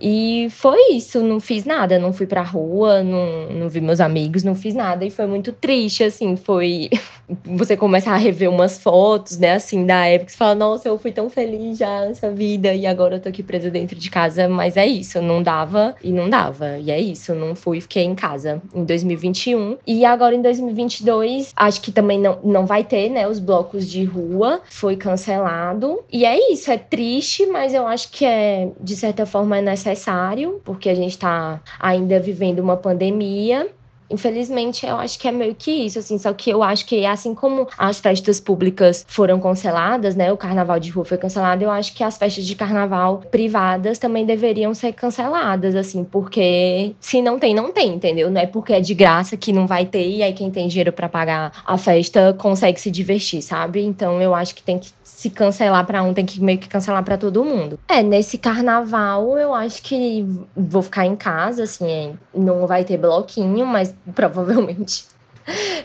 E 0.00 0.48
foi 0.50 0.92
isso, 0.92 1.20
não 1.22 1.38
fiz 1.38 1.64
nada, 1.64 1.98
não 1.98 2.12
fui 2.12 2.26
pra 2.26 2.42
rua, 2.42 3.02
não, 3.02 3.50
não 3.50 3.68
vi 3.68 3.80
meus 3.80 4.00
amigos, 4.00 4.42
não 4.42 4.54
fiz 4.54 4.74
nada. 4.74 5.04
E 5.04 5.10
foi 5.10 5.26
muito 5.26 5.52
triste, 5.52 6.04
assim, 6.04 6.36
foi. 6.36 6.88
Você 7.44 7.76
começa 7.76 8.10
a 8.10 8.16
rever 8.16 8.50
umas 8.50 8.78
fotos, 8.78 9.38
né, 9.38 9.52
assim, 9.52 9.86
da 9.86 10.04
época, 10.04 10.32
você 10.32 10.36
fala, 10.36 10.54
nossa, 10.56 10.88
eu 10.88 10.98
fui 10.98 11.12
tão 11.12 11.30
feliz 11.30 11.78
já 11.78 12.04
nessa 12.04 12.28
vida, 12.28 12.74
e 12.74 12.84
agora 12.84 13.14
eu 13.14 13.20
tô 13.20 13.28
aqui 13.28 13.40
presa 13.40 13.70
dentro 13.70 13.96
de 13.96 14.10
casa, 14.10 14.48
mas 14.48 14.76
é 14.76 14.84
isso, 14.84 15.22
não 15.22 15.40
dava 15.40 15.94
e 16.02 16.10
não 16.10 16.28
dava. 16.28 16.76
E 16.78 16.90
é 16.90 17.00
isso, 17.00 17.32
não 17.32 17.54
fui, 17.54 17.80
fiquei 17.80 18.02
em 18.02 18.16
casa 18.16 18.60
em 18.74 18.84
2021. 18.84 19.76
E 19.86 20.04
agora 20.04 20.34
em 20.34 20.42
2022, 20.42 21.52
acho 21.54 21.80
que 21.80 21.92
também 21.92 22.18
não, 22.18 22.40
não 22.42 22.66
vai 22.66 22.82
ter, 22.82 23.08
né, 23.08 23.28
os 23.28 23.38
blocos 23.38 23.88
de 23.88 24.02
rua, 24.02 24.60
foi 24.70 24.96
cancelado. 24.96 26.02
E 26.10 26.24
é 26.24 26.52
isso, 26.52 26.70
é 26.70 26.78
triste, 26.78 27.44
mas 27.44 27.74
eu 27.74 27.86
acho 27.88 28.10
que 28.12 28.24
é, 28.24 28.70
de 28.80 28.94
certa 28.94 29.26
forma, 29.26 29.58
é 29.58 29.60
necessário, 29.60 30.62
porque 30.64 30.88
a 30.88 30.94
gente 30.94 31.10
está 31.10 31.60
ainda 31.78 32.20
vivendo 32.20 32.60
uma 32.60 32.76
pandemia. 32.76 33.68
Infelizmente, 34.10 34.84
eu 34.84 34.96
acho 34.96 35.18
que 35.18 35.28
é 35.28 35.32
meio 35.32 35.54
que 35.54 35.70
isso, 35.70 35.98
assim, 35.98 36.18
só 36.18 36.32
que 36.32 36.50
eu 36.50 36.62
acho 36.62 36.84
que 36.84 37.06
assim 37.06 37.34
como 37.34 37.68
as 37.78 38.00
festas 38.00 38.40
públicas 38.40 39.04
foram 39.06 39.40
canceladas, 39.40 40.16
né, 40.16 40.32
o 40.32 40.36
carnaval 40.36 40.80
de 40.80 40.90
rua 40.90 41.04
foi 41.04 41.16
cancelado, 41.16 41.62
eu 41.62 41.70
acho 41.70 41.94
que 41.94 42.02
as 42.02 42.18
festas 42.18 42.44
de 42.44 42.54
carnaval 42.54 43.22
privadas 43.30 43.98
também 43.98 44.26
deveriam 44.26 44.74
ser 44.74 44.92
canceladas, 44.92 45.74
assim, 45.76 46.02
porque 46.04 46.94
se 47.00 47.22
não 47.22 47.38
tem, 47.38 47.54
não 47.54 47.70
tem, 47.72 47.94
entendeu? 47.94 48.30
Não 48.30 48.40
é 48.40 48.46
porque 48.46 48.72
é 48.72 48.80
de 48.80 48.94
graça 48.94 49.36
que 49.36 49.52
não 49.52 49.66
vai 49.66 49.86
ter 49.86 50.08
e 50.08 50.22
aí 50.22 50.32
quem 50.32 50.50
tem 50.50 50.66
dinheiro 50.68 50.92
para 50.92 51.08
pagar 51.08 51.52
a 51.64 51.78
festa 51.78 52.34
consegue 52.34 52.80
se 52.80 52.90
divertir, 52.90 53.42
sabe? 53.42 53.80
Então 53.82 54.20
eu 54.20 54.34
acho 54.34 54.54
que 54.54 54.62
tem 54.62 54.78
que 54.78 54.90
se 55.20 55.28
cancelar 55.28 55.84
para 55.84 56.02
um, 56.02 56.14
tem 56.14 56.24
que 56.24 56.42
meio 56.42 56.58
que 56.58 56.66
cancelar 56.66 57.04
para 57.04 57.18
todo 57.18 57.44
mundo. 57.44 57.78
É, 57.86 58.02
nesse 58.02 58.38
carnaval 58.38 59.36
eu 59.36 59.52
acho 59.52 59.82
que 59.82 60.24
vou 60.56 60.80
ficar 60.80 61.04
em 61.04 61.14
casa, 61.14 61.64
assim, 61.64 61.86
é, 61.86 62.12
não 62.34 62.66
vai 62.66 62.86
ter 62.86 62.96
bloquinho, 62.96 63.66
mas 63.66 63.94
provavelmente 64.16 65.04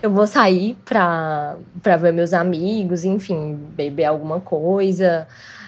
eu 0.02 0.10
vou 0.10 0.26
sair 0.26 0.78
pra, 0.86 1.58
pra 1.84 1.98
ver 1.98 2.14
meus 2.14 2.32
amigos, 2.32 3.04
enfim, 3.04 3.56
beber 3.76 4.06
alguma 4.06 4.40
coisa, 4.40 5.28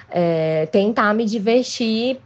é, 0.10 0.66
tentar 0.68 1.14
me 1.14 1.26
divertir 1.26 2.22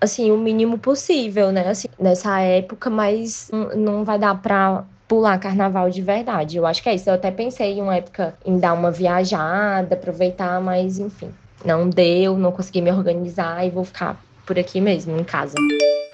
assim, 0.00 0.32
o 0.32 0.36
mínimo 0.36 0.78
possível, 0.78 1.52
né? 1.52 1.68
Assim, 1.68 1.86
nessa 1.96 2.40
época, 2.40 2.90
mas 2.90 3.48
não 3.76 4.02
vai 4.04 4.18
dar 4.18 4.34
pra 4.42 4.84
pular 5.12 5.38
carnaval 5.38 5.90
de 5.90 6.00
verdade. 6.00 6.56
Eu 6.56 6.64
acho 6.64 6.82
que 6.82 6.88
é 6.88 6.94
isso. 6.94 7.10
Eu 7.10 7.14
até 7.14 7.30
pensei 7.30 7.74
em 7.74 7.82
uma 7.82 7.96
época 7.96 8.34
em 8.46 8.58
dar 8.58 8.72
uma 8.72 8.90
viajada, 8.90 9.94
aproveitar, 9.94 10.58
mas 10.58 10.98
enfim, 10.98 11.28
não 11.62 11.86
deu, 11.86 12.38
não 12.38 12.50
consegui 12.50 12.80
me 12.80 12.90
organizar 12.90 13.66
e 13.66 13.68
vou 13.68 13.84
ficar 13.84 14.18
por 14.46 14.58
aqui 14.58 14.80
mesmo, 14.80 15.14
em 15.18 15.22
casa. 15.22 15.54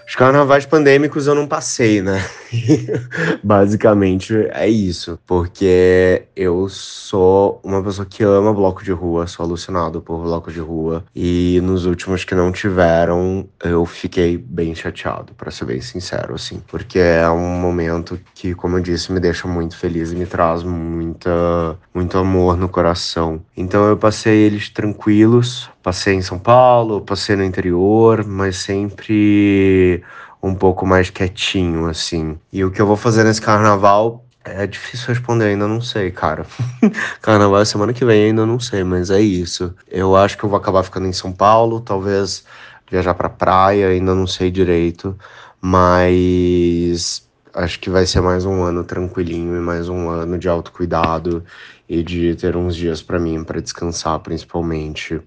Os 0.09 0.14
carnavais 0.14 0.64
pandêmicos 0.64 1.27
eu 1.27 1.35
não 1.35 1.47
passei, 1.47 2.01
né? 2.01 2.25
Basicamente 3.44 4.35
é 4.53 4.66
isso. 4.66 5.18
Porque 5.27 6.23
eu 6.35 6.66
sou 6.71 7.61
uma 7.62 7.83
pessoa 7.83 8.07
que 8.07 8.25
ama 8.25 8.55
bloco 8.55 8.83
de 8.83 8.90
rua, 8.90 9.27
sou 9.27 9.44
alucinado 9.44 10.01
por 10.01 10.23
bloco 10.23 10.51
de 10.51 10.61
rua. 10.61 11.05
E 11.14 11.61
nos 11.62 11.85
últimos 11.85 12.25
que 12.25 12.35
não 12.35 12.51
tiveram, 12.51 13.47
eu 13.62 13.85
fiquei 13.85 14.38
bem 14.38 14.75
chateado, 14.75 15.35
para 15.35 15.51
ser 15.51 15.66
bem 15.66 15.83
sincero, 15.83 16.35
assim. 16.35 16.62
Porque 16.68 16.99
é 16.99 17.29
um 17.29 17.61
momento 17.61 18.18
que, 18.35 18.55
como 18.55 18.79
eu 18.79 18.81
disse, 18.81 19.12
me 19.12 19.21
deixa 19.21 19.47
muito 19.47 19.77
feliz 19.77 20.11
e 20.11 20.16
me 20.16 20.25
traz 20.25 20.62
muita, 20.62 21.79
muito 21.92 22.16
amor 22.16 22.57
no 22.57 22.71
coração. 22.71 23.42
Então 23.55 23.87
eu 23.87 23.97
passei 23.99 24.38
eles 24.38 24.71
tranquilos, 24.71 25.68
Passei 25.88 26.12
em 26.12 26.20
São 26.20 26.38
Paulo, 26.38 27.01
passei 27.01 27.35
no 27.35 27.42
interior, 27.42 28.22
mas 28.22 28.59
sempre 28.59 30.05
um 30.42 30.55
pouco 30.55 30.85
mais 30.85 31.09
quietinho, 31.09 31.87
assim. 31.87 32.38
E 32.53 32.62
o 32.62 32.70
que 32.70 32.79
eu 32.79 32.87
vou 32.87 32.94
fazer 32.94 33.24
nesse 33.24 33.40
carnaval 33.40 34.22
é 34.44 34.66
difícil 34.66 35.09
responder, 35.09 35.46
ainda 35.46 35.66
não 35.66 35.81
sei, 35.81 36.11
cara. 36.11 36.44
carnaval 37.22 37.62
é 37.62 37.64
semana 37.64 37.94
que 37.94 38.05
vem, 38.05 38.24
ainda 38.27 38.44
não 38.44 38.61
sei, 38.61 38.85
mas 38.85 39.09
é 39.09 39.22
isso. 39.22 39.74
Eu 39.90 40.14
acho 40.14 40.37
que 40.37 40.44
eu 40.44 40.51
vou 40.51 40.59
acabar 40.59 40.83
ficando 40.83 41.07
em 41.07 41.12
São 41.14 41.33
Paulo, 41.33 41.81
talvez 41.81 42.44
viajar 42.90 43.14
pra 43.14 43.31
praia, 43.31 43.88
ainda 43.88 44.14
não 44.14 44.27
sei 44.27 44.51
direito, 44.51 45.16
mas 45.59 47.27
acho 47.55 47.81
que 47.81 47.88
vai 47.88 48.05
ser 48.05 48.20
mais 48.20 48.44
um 48.44 48.62
ano 48.62 48.85
tranquilinho 48.85 49.57
e 49.57 49.61
mais 49.61 49.88
um 49.88 50.11
ano 50.11 50.38
de 50.38 50.51
autocuidado 50.51 51.42
e 51.88 52.03
de 52.03 52.35
ter 52.35 52.59
uns 52.59 52.77
dias 52.77 53.01
para 53.01 53.18
mim 53.18 53.42
para 53.42 53.62
descansar, 53.62 54.20
principalmente. 54.20 55.18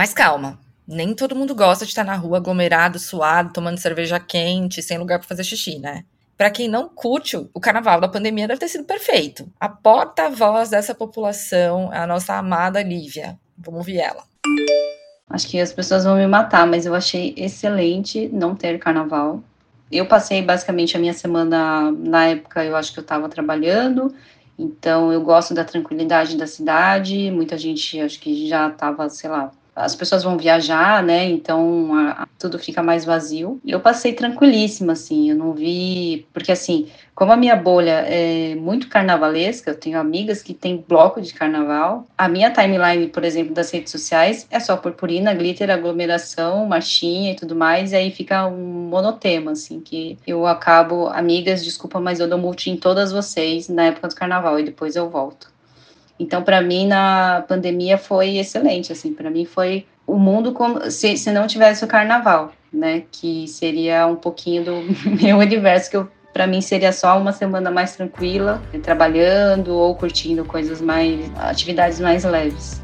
Mas 0.00 0.14
calma, 0.14 0.58
nem 0.88 1.14
todo 1.14 1.36
mundo 1.36 1.54
gosta 1.54 1.84
de 1.84 1.90
estar 1.90 2.04
na 2.04 2.16
rua 2.16 2.38
aglomerado, 2.38 2.98
suado, 2.98 3.52
tomando 3.52 3.76
cerveja 3.76 4.18
quente, 4.18 4.80
sem 4.80 4.96
lugar 4.96 5.18
para 5.18 5.28
fazer 5.28 5.44
xixi, 5.44 5.78
né? 5.78 6.06
Para 6.38 6.50
quem 6.50 6.68
não 6.70 6.88
curte, 6.88 7.36
o 7.36 7.60
carnaval 7.60 8.00
da 8.00 8.08
pandemia 8.08 8.48
deve 8.48 8.60
ter 8.60 8.68
sido 8.68 8.84
perfeito. 8.84 9.46
A 9.60 9.68
porta-voz 9.68 10.70
dessa 10.70 10.94
população 10.94 11.92
é 11.92 11.98
a 11.98 12.06
nossa 12.06 12.32
amada 12.32 12.82
Lívia. 12.82 13.38
Vamos 13.58 13.80
ouvir 13.80 13.98
ela. 13.98 14.24
Acho 15.28 15.46
que 15.46 15.60
as 15.60 15.70
pessoas 15.70 16.04
vão 16.04 16.16
me 16.16 16.26
matar, 16.26 16.66
mas 16.66 16.86
eu 16.86 16.94
achei 16.94 17.34
excelente 17.36 18.30
não 18.32 18.54
ter 18.54 18.78
carnaval. 18.78 19.42
Eu 19.92 20.06
passei 20.06 20.40
basicamente 20.40 20.96
a 20.96 20.98
minha 20.98 21.12
semana, 21.12 21.92
na 21.92 22.24
época 22.24 22.64
eu 22.64 22.74
acho 22.74 22.90
que 22.94 23.00
eu 23.00 23.02
estava 23.02 23.28
trabalhando, 23.28 24.14
então 24.58 25.12
eu 25.12 25.20
gosto 25.20 25.52
da 25.52 25.62
tranquilidade 25.62 26.38
da 26.38 26.46
cidade. 26.46 27.30
Muita 27.30 27.58
gente 27.58 28.00
acho 28.00 28.18
que 28.18 28.48
já 28.48 28.68
estava, 28.68 29.06
sei 29.10 29.28
lá, 29.28 29.52
as 29.74 29.94
pessoas 29.94 30.22
vão 30.22 30.36
viajar, 30.36 31.02
né? 31.02 31.24
Então 31.28 31.94
a, 31.94 32.22
a, 32.22 32.28
tudo 32.38 32.58
fica 32.58 32.82
mais 32.82 33.04
vazio. 33.04 33.60
Eu 33.66 33.80
passei 33.80 34.12
tranquilíssima, 34.12 34.92
assim, 34.92 35.30
eu 35.30 35.36
não 35.36 35.52
vi. 35.52 36.26
Porque, 36.32 36.52
assim, 36.52 36.88
como 37.14 37.32
a 37.32 37.36
minha 37.36 37.56
bolha 37.56 38.04
é 38.06 38.54
muito 38.54 38.88
carnavalesca, 38.88 39.70
eu 39.70 39.74
tenho 39.76 39.98
amigas 39.98 40.42
que 40.42 40.54
têm 40.54 40.84
bloco 40.86 41.20
de 41.20 41.34
carnaval. 41.34 42.06
A 42.16 42.28
minha 42.28 42.50
timeline, 42.50 43.08
por 43.08 43.24
exemplo, 43.24 43.54
das 43.54 43.70
redes 43.70 43.92
sociais 43.92 44.46
é 44.50 44.58
só 44.58 44.76
purpurina, 44.76 45.34
glitter, 45.34 45.70
aglomeração, 45.70 46.66
marchinha 46.66 47.32
e 47.32 47.36
tudo 47.36 47.54
mais. 47.54 47.92
E 47.92 47.96
aí 47.96 48.10
fica 48.10 48.46
um 48.46 48.88
monotema, 48.88 49.52
assim, 49.52 49.80
que 49.80 50.18
eu 50.26 50.46
acabo. 50.46 51.08
Amigas, 51.08 51.64
desculpa, 51.64 52.00
mas 52.00 52.20
eu 52.20 52.28
dou 52.28 52.38
multi 52.38 52.70
em 52.70 52.76
todas 52.76 53.12
vocês 53.12 53.68
na 53.68 53.84
época 53.84 54.08
do 54.08 54.14
carnaval 54.14 54.58
e 54.58 54.64
depois 54.64 54.96
eu 54.96 55.08
volto. 55.10 55.50
Então, 56.20 56.42
para 56.42 56.60
mim, 56.60 56.86
na 56.86 57.42
pandemia 57.48 57.96
foi 57.96 58.36
excelente, 58.36 58.92
assim, 58.92 59.14
para 59.14 59.30
mim 59.30 59.46
foi 59.46 59.86
o 60.06 60.18
mundo 60.18 60.52
como 60.52 60.90
se, 60.90 61.16
se 61.16 61.32
não 61.32 61.46
tivesse 61.46 61.82
o 61.82 61.88
carnaval, 61.88 62.52
né, 62.70 63.04
que 63.10 63.48
seria 63.48 64.06
um 64.06 64.16
pouquinho 64.16 64.62
do 64.62 64.72
meu 65.18 65.38
universo 65.38 65.90
que 65.90 66.06
para 66.30 66.46
mim 66.46 66.60
seria 66.60 66.92
só 66.92 67.18
uma 67.18 67.32
semana 67.32 67.70
mais 67.70 67.96
tranquila, 67.96 68.60
trabalhando 68.82 69.74
ou 69.74 69.94
curtindo 69.94 70.44
coisas 70.44 70.80
mais 70.82 71.18
atividades 71.38 71.98
mais 71.98 72.22
leves. 72.22 72.82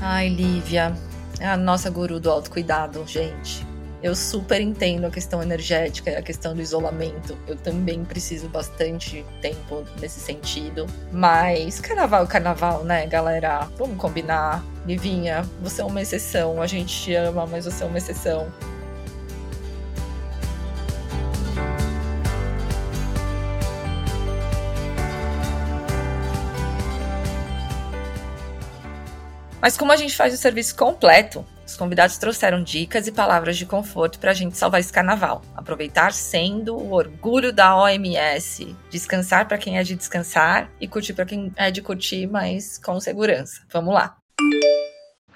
Ai, 0.00 0.28
Lívia, 0.28 0.94
é 1.40 1.48
a 1.48 1.56
nossa 1.56 1.90
guru 1.90 2.20
do 2.20 2.30
autocuidado, 2.30 3.04
gente. 3.08 3.67
Eu 4.02 4.14
super 4.14 4.60
entendo 4.60 5.06
a 5.06 5.10
questão 5.10 5.42
energética 5.42 6.10
e 6.10 6.16
a 6.16 6.22
questão 6.22 6.54
do 6.54 6.60
isolamento. 6.60 7.36
Eu 7.46 7.56
também 7.56 8.04
preciso 8.04 8.48
bastante 8.48 9.24
tempo 9.42 9.84
nesse 10.00 10.20
sentido. 10.20 10.86
Mas 11.12 11.80
carnaval 11.80 12.24
é 12.24 12.26
carnaval, 12.26 12.84
né, 12.84 13.06
galera? 13.06 13.68
Vamos 13.76 13.96
combinar. 13.96 14.64
Livinha, 14.86 15.44
você 15.60 15.82
é 15.82 15.84
uma 15.84 16.00
exceção. 16.00 16.62
A 16.62 16.66
gente 16.66 17.02
te 17.02 17.14
ama, 17.14 17.46
mas 17.46 17.64
você 17.64 17.82
é 17.82 17.86
uma 17.86 17.98
exceção. 17.98 18.46
Mas 29.60 29.76
como 29.76 29.90
a 29.90 29.96
gente 29.96 30.16
faz 30.16 30.32
o 30.32 30.36
serviço 30.36 30.76
completo, 30.76 31.44
os 31.66 31.76
convidados 31.76 32.16
trouxeram 32.16 32.62
dicas 32.62 33.06
e 33.06 33.12
palavras 33.12 33.56
de 33.56 33.66
conforto 33.66 34.18
para 34.18 34.30
a 34.30 34.34
gente 34.34 34.56
salvar 34.56 34.80
esse 34.80 34.92
carnaval. 34.92 35.42
Aproveitar 35.56 36.12
sendo 36.12 36.76
o 36.76 36.92
orgulho 36.92 37.52
da 37.52 37.76
OMS. 37.76 38.74
Descansar 38.88 39.46
para 39.46 39.58
quem 39.58 39.76
é 39.76 39.82
de 39.82 39.96
descansar 39.96 40.70
e 40.80 40.86
curtir 40.86 41.12
para 41.12 41.26
quem 41.26 41.52
é 41.56 41.70
de 41.70 41.82
curtir, 41.82 42.26
mas 42.26 42.78
com 42.78 42.98
segurança. 43.00 43.60
Vamos 43.70 43.92
lá. 43.92 44.16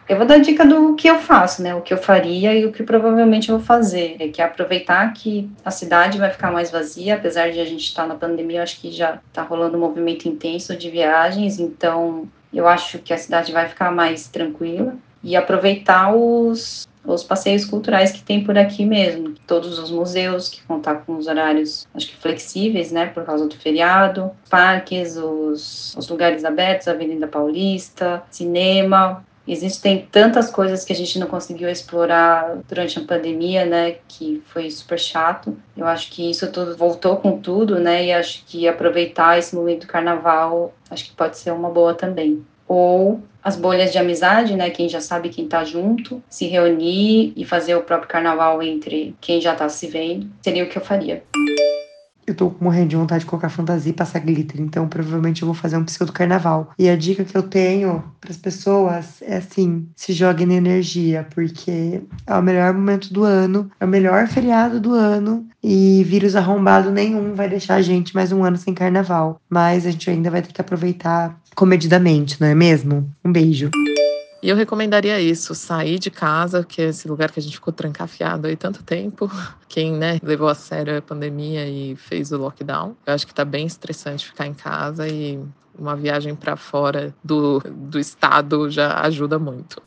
Eu 0.09 0.17
vou 0.17 0.27
dar 0.27 0.39
dica 0.39 0.65
do 0.65 0.95
que 0.95 1.09
eu 1.09 1.19
faço, 1.19 1.63
né? 1.63 1.75
O 1.75 1.81
que 1.81 1.93
eu 1.93 1.99
faria 1.99 2.55
e 2.55 2.65
o 2.65 2.73
que 2.73 2.83
provavelmente 2.83 3.49
eu 3.49 3.59
vou 3.59 3.65
fazer. 3.65 4.17
É 4.21 4.29
que 4.29 4.41
é 4.41 4.45
aproveitar 4.45 5.13
que 5.13 5.51
a 5.65 5.71
cidade 5.71 6.19
vai 6.19 6.31
ficar 6.31 6.51
mais 6.51 6.71
vazia, 6.71 7.15
apesar 7.15 7.51
de 7.51 7.61
a 7.61 7.65
gente 7.65 7.85
estar 7.85 8.07
na 8.07 8.15
pandemia, 8.15 8.59
eu 8.59 8.63
acho 8.63 8.81
que 8.81 8.91
já 8.91 9.21
está 9.29 9.43
rolando 9.43 9.77
um 9.77 9.81
movimento 9.81 10.29
intenso 10.29 10.77
de 10.77 10.91
viagens, 10.91 11.59
então 11.59 12.29
eu 12.53 12.69
acho 12.69 12.99
que 12.99 13.12
a 13.12 13.19
cidade 13.19 13.53
vai 13.53 13.69
ficar 13.69 13.91
mais 13.91 14.29
tranquila 14.29 14.95
e 15.23 15.37
aproveitar 15.37 16.15
os, 16.15 16.87
os 17.05 17.23
passeios 17.23 17.65
culturais 17.65 18.12
que 18.12 18.23
tem 18.23 18.45
por 18.45 18.59
aqui 18.59 18.85
mesmo. 18.85 19.35
Todos 19.47 19.79
os 19.79 19.91
museus 19.91 20.49
que 20.49 20.62
contar 20.62 20.97
com 20.97 21.17
os 21.17 21.27
horários, 21.27 21.87
acho 21.95 22.09
que 22.09 22.17
flexíveis, 22.17 22.91
né, 22.91 23.07
por 23.07 23.25
causa 23.25 23.47
do 23.47 23.57
feriado, 23.57 24.31
parques, 24.51 25.17
os, 25.17 25.95
os 25.97 26.09
lugares 26.09 26.45
abertos, 26.45 26.88
Avenida 26.88 27.27
Paulista, 27.27 28.23
cinema. 28.31 29.25
Existem 29.46 30.07
tantas 30.11 30.50
coisas 30.50 30.85
que 30.85 30.92
a 30.92 30.96
gente 30.96 31.18
não 31.18 31.26
conseguiu 31.26 31.68
explorar 31.68 32.59
durante 32.68 32.98
a 32.98 33.02
pandemia, 33.02 33.64
né, 33.64 33.96
que 34.07 34.42
foi 34.46 34.70
super 34.70 34.98
chato. 34.98 35.57
Eu 35.76 35.87
acho 35.87 36.11
que 36.11 36.31
isso 36.31 36.50
tudo 36.52 36.76
voltou 36.76 37.16
com 37.16 37.38
tudo, 37.38 37.81
né, 37.81 38.07
e 38.07 38.12
acho 38.12 38.44
que 38.46 38.68
aproveitar 38.68 39.38
esse 39.38 39.55
momento 39.55 39.83
do 39.83 39.87
carnaval, 39.87 40.72
acho 40.90 41.07
que 41.07 41.16
pode 41.16 41.37
ser 41.38 41.50
uma 41.50 41.70
boa 41.70 41.94
também 41.94 42.44
ou 42.72 43.20
as 43.44 43.55
bolhas 43.55 43.92
de 43.92 43.98
amizade, 43.98 44.57
né? 44.57 44.70
Quem 44.70 44.88
já 44.88 45.00
sabe 45.00 45.28
quem 45.28 45.46
tá 45.46 45.62
junto, 45.62 46.22
se 46.31 46.46
reunir 46.46 47.35
e 47.37 47.44
fazer 47.44 47.74
o 47.74 47.83
próprio 47.83 48.09
carnaval 48.09 48.62
entre 48.62 49.14
quem 49.20 49.42
já 49.42 49.55
tá 49.55 49.68
se 49.68 49.88
vendo, 49.88 50.31
seria 50.40 50.64
o 50.64 50.68
que 50.68 50.78
eu 50.78 50.83
faria. 50.83 51.22
Eu 52.33 52.37
tô 52.37 52.55
morrendo 52.59 52.88
de 52.88 52.97
vontade 52.97 53.25
de 53.25 53.31
colocar 53.31 53.51
fantasia 53.51 53.90
e 53.90 53.95
passar 53.95 54.21
glitter, 54.21 54.61
então 54.61 54.88
provavelmente 54.88 55.42
eu 55.42 55.47
vou 55.47 55.55
fazer 55.55 55.77
um 55.77 55.85
pseudo 55.85 56.12
carnaval. 56.12 56.71
E 56.79 56.88
a 56.88 56.97
dica 56.97 57.25
que 57.25 57.37
eu 57.37 57.42
tenho 57.42 58.03
para 58.21 58.31
as 58.31 58.38
pessoas 58.38 59.21
é 59.21 59.37
assim: 59.37 59.87
se 59.95 60.14
joguem 60.14 60.47
na 60.47 60.55
energia, 60.55 61.27
porque 61.35 62.03
é 62.27 62.35
o 62.35 62.42
melhor 62.42 62.73
momento 62.73 63.12
do 63.12 63.23
ano, 63.23 63.71
é 63.79 63.85
o 63.85 63.88
melhor 63.88 64.27
feriado 64.29 64.81
do 64.81 64.95
ano 64.95 65.47
e 65.62 66.03
vírus 66.05 66.35
arrombado 66.35 66.90
nenhum 66.90 67.35
vai 67.35 67.49
deixar 67.49 67.75
a 67.75 67.83
gente 67.83 68.14
mais 68.14 68.33
um 68.33 68.42
ano 68.42 68.57
sem 68.57 68.73
carnaval. 68.73 69.38
Mas 69.49 69.87
a 69.87 69.90
gente 69.90 70.09
ainda 70.09 70.31
vai 70.31 70.40
ter 70.40 70.53
que 70.53 70.61
aproveitar 70.61 71.38
comedidamente, 71.55 72.40
não 72.40 72.49
é 72.49 72.55
mesmo? 72.55 73.09
Um 73.23 73.31
beijo. 73.31 73.71
E 74.42 74.48
eu 74.48 74.57
recomendaria 74.57 75.20
isso, 75.20 75.55
sair 75.55 76.00
de 76.00 76.11
casa, 76.11 76.64
que 76.64 76.83
é 76.83 76.87
esse 76.87 77.07
lugar 77.07 77.31
que 77.31 77.38
a 77.38 77.42
gente 77.42 77.55
ficou 77.55 77.72
trancafiado 77.72 78.48
aí 78.48 78.57
tanto 78.57 78.83
tempo. 78.83 79.31
Quem, 79.68 79.92
né, 79.92 80.18
levou 80.20 80.48
a 80.48 80.55
sério 80.55 80.98
a 80.98 81.00
pandemia 81.00 81.64
e 81.68 81.94
fez 81.94 82.33
o 82.33 82.38
lockdown. 82.38 82.96
Eu 83.07 83.14
acho 83.14 83.24
que 83.24 83.33
tá 83.33 83.44
bem 83.44 83.66
estressante 83.66 84.26
ficar 84.26 84.48
em 84.48 84.55
casa 84.55 85.07
e 85.07 85.38
uma 85.78 85.94
viagem 85.94 86.35
para 86.35 86.57
fora 86.57 87.14
do, 87.22 87.61
do 87.61 88.00
estado 88.00 88.68
já 88.68 89.00
ajuda 89.02 89.38
muito. 89.38 89.81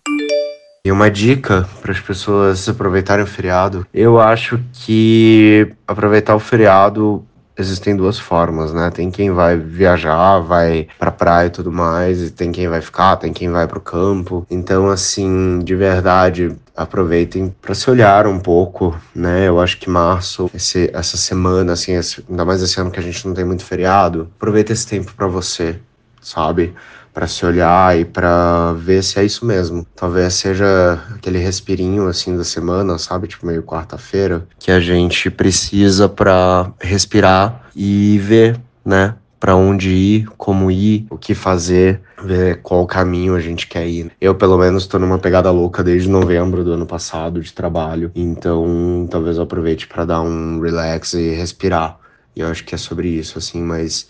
E 0.86 0.92
uma 0.92 1.12
dica 1.12 1.68
para 1.82 1.92
as 1.92 2.00
pessoas 2.00 2.70
aproveitarem 2.70 3.26
o 3.26 3.28
feriado, 3.28 3.86
eu 3.94 4.20
acho 4.20 4.64
que 4.72 5.74
aproveitar 5.86 6.36
o 6.36 6.40
feriado 6.40 7.26
existem 7.58 7.96
duas 7.96 8.20
formas, 8.20 8.74
né? 8.74 8.90
Tem 8.92 9.10
quem 9.10 9.32
vai 9.32 9.58
viajar, 9.58 10.40
vai 10.40 10.88
pra 11.00 11.12
praia 11.12 11.48
e 11.48 11.50
tudo 11.50 11.72
mais, 11.72 12.22
e 12.22 12.32
tem 12.32 12.52
quem 12.52 12.68
vai 12.68 12.82
ficar, 12.82 13.18
tem 13.18 13.34
quem 13.34 13.50
vai 13.50 13.68
pro 13.68 13.80
campo. 13.80 14.46
Então, 14.50 14.90
assim, 14.90 15.60
de 15.60 15.76
verdade, 15.76 16.56
aproveitem 16.76 17.54
para 17.62 17.74
se 17.74 17.90
olhar 17.90 18.28
um 18.28 18.40
pouco, 18.40 18.98
né? 19.16 19.48
Eu 19.48 19.60
acho 19.60 19.78
que 19.80 19.90
março, 19.90 20.50
esse, 20.54 20.90
essa 20.94 21.18
semana, 21.18 21.74
assim, 21.74 21.94
esse, 21.94 22.24
ainda 22.30 22.46
mais 22.46 22.62
esse 22.62 22.80
ano 22.80 22.92
que 22.92 23.00
a 23.00 23.04
gente 23.04 23.26
não 23.28 23.34
tem 23.34 23.46
muito 23.46 23.64
feriado, 23.64 24.30
aproveita 24.36 24.74
esse 24.74 24.86
tempo 24.88 25.14
para 25.16 25.28
você, 25.28 25.80
sabe? 26.22 26.74
Para 27.16 27.28
se 27.28 27.46
olhar 27.46 27.98
e 27.98 28.04
para 28.04 28.74
ver 28.74 29.02
se 29.02 29.18
é 29.18 29.24
isso 29.24 29.46
mesmo. 29.46 29.88
Talvez 29.96 30.34
seja 30.34 31.02
aquele 31.16 31.38
respirinho 31.40 32.10
assim 32.10 32.36
da 32.36 32.44
semana, 32.44 32.98
sabe, 32.98 33.30
tipo 33.30 33.48
meio 33.48 33.64
quarta-feira, 33.64 34.46
que 34.60 34.70
a 34.70 34.82
gente 34.82 35.32
precisa 35.32 36.10
para 36.10 36.74
respirar 36.78 37.70
e 37.74 38.20
ver, 38.20 38.60
né, 38.84 39.16
para 39.40 39.56
onde 39.56 39.92
ir, 39.92 40.28
como 40.38 40.70
ir, 40.70 41.08
o 41.10 41.18
que 41.18 41.34
fazer, 41.34 42.02
ver 42.22 42.62
qual 42.62 42.86
caminho 42.86 43.34
a 43.34 43.40
gente 43.40 43.66
quer 43.66 43.88
ir. 43.88 44.12
Eu, 44.20 44.36
pelo 44.36 44.58
menos, 44.58 44.84
estou 44.84 45.00
numa 45.00 45.18
pegada 45.18 45.50
louca 45.50 45.82
desde 45.82 46.10
novembro 46.10 46.66
do 46.66 46.74
ano 46.74 46.86
passado 46.86 47.40
de 47.40 47.54
trabalho, 47.54 48.12
então 48.14 49.08
talvez 49.10 49.38
eu 49.38 49.44
aproveite 49.44 49.88
para 49.88 50.04
dar 50.04 50.22
um 50.22 50.60
relax 50.60 51.14
e 51.14 51.30
respirar. 51.30 51.98
E 52.36 52.42
eu 52.42 52.48
acho 52.48 52.66
que 52.66 52.76
é 52.76 52.78
sobre 52.78 53.08
isso, 53.08 53.38
assim, 53.38 53.62
mas 53.62 54.10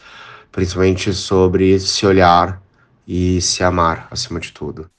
principalmente 0.52 1.14
sobre 1.14 1.80
se 1.80 2.04
olhar 2.08 2.65
e 3.08 3.42
se 3.42 3.64
amar 3.64 4.08
acima 4.12 4.40
de 4.40 4.52
tudo. 4.52 4.90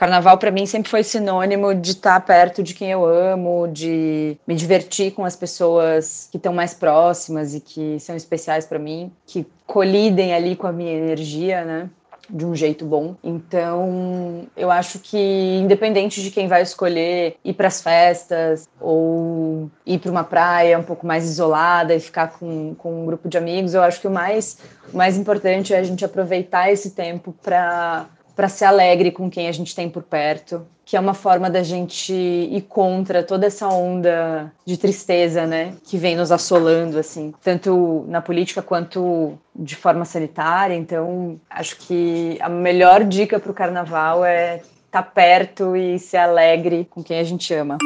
Carnaval 0.00 0.38
para 0.38 0.50
mim 0.50 0.64
sempre 0.64 0.90
foi 0.90 1.04
sinônimo 1.04 1.74
de 1.74 1.90
estar 1.90 2.18
perto 2.20 2.62
de 2.62 2.72
quem 2.72 2.90
eu 2.90 3.04
amo, 3.04 3.68
de 3.68 4.34
me 4.46 4.54
divertir 4.54 5.12
com 5.12 5.26
as 5.26 5.36
pessoas 5.36 6.26
que 6.30 6.38
estão 6.38 6.54
mais 6.54 6.72
próximas 6.72 7.54
e 7.54 7.60
que 7.60 8.00
são 8.00 8.16
especiais 8.16 8.64
para 8.64 8.78
mim, 8.78 9.12
que 9.26 9.46
colidem 9.66 10.32
ali 10.32 10.56
com 10.56 10.66
a 10.66 10.72
minha 10.72 10.92
energia, 10.92 11.66
né? 11.66 11.90
De 12.32 12.46
um 12.46 12.54
jeito 12.54 12.84
bom. 12.84 13.16
Então, 13.22 14.46
eu 14.56 14.70
acho 14.70 14.98
que 14.98 15.18
independente 15.58 16.22
de 16.22 16.30
quem 16.30 16.48
vai 16.48 16.62
escolher 16.62 17.36
ir 17.44 17.54
para 17.54 17.68
as 17.68 17.82
festas 17.82 18.68
ou 18.80 19.70
ir 19.84 19.98
para 19.98 20.10
uma 20.10 20.24
praia 20.24 20.78
um 20.78 20.82
pouco 20.82 21.06
mais 21.06 21.24
isolada 21.24 21.94
e 21.94 22.00
ficar 22.00 22.28
com, 22.28 22.74
com 22.74 23.02
um 23.02 23.06
grupo 23.06 23.28
de 23.28 23.36
amigos, 23.36 23.74
eu 23.74 23.82
acho 23.82 24.00
que 24.00 24.06
o 24.06 24.10
mais, 24.10 24.58
o 24.92 24.96
mais 24.96 25.16
importante 25.16 25.74
é 25.74 25.78
a 25.78 25.82
gente 25.82 26.04
aproveitar 26.04 26.70
esse 26.70 26.90
tempo 26.90 27.34
para 27.42 28.06
para 28.40 28.48
ser 28.48 28.64
alegre 28.64 29.10
com 29.10 29.28
quem 29.28 29.48
a 29.48 29.52
gente 29.52 29.74
tem 29.74 29.90
por 29.90 30.02
perto, 30.02 30.66
que 30.82 30.96
é 30.96 31.00
uma 31.00 31.12
forma 31.12 31.50
da 31.50 31.62
gente 31.62 32.10
ir 32.14 32.62
contra 32.62 33.22
toda 33.22 33.46
essa 33.46 33.68
onda 33.68 34.50
de 34.64 34.78
tristeza, 34.78 35.46
né, 35.46 35.74
que 35.84 35.98
vem 35.98 36.16
nos 36.16 36.32
assolando 36.32 36.98
assim, 36.98 37.34
tanto 37.42 38.06
na 38.08 38.22
política 38.22 38.62
quanto 38.62 39.38
de 39.54 39.76
forma 39.76 40.06
sanitária. 40.06 40.74
Então, 40.74 41.38
acho 41.50 41.76
que 41.80 42.38
a 42.40 42.48
melhor 42.48 43.04
dica 43.04 43.38
para 43.38 43.50
o 43.50 43.54
carnaval 43.54 44.24
é 44.24 44.56
estar 44.86 45.02
tá 45.02 45.02
perto 45.02 45.76
e 45.76 45.98
ser 45.98 46.16
alegre 46.16 46.88
com 46.88 47.02
quem 47.04 47.18
a 47.18 47.24
gente 47.24 47.52
ama. 47.52 47.76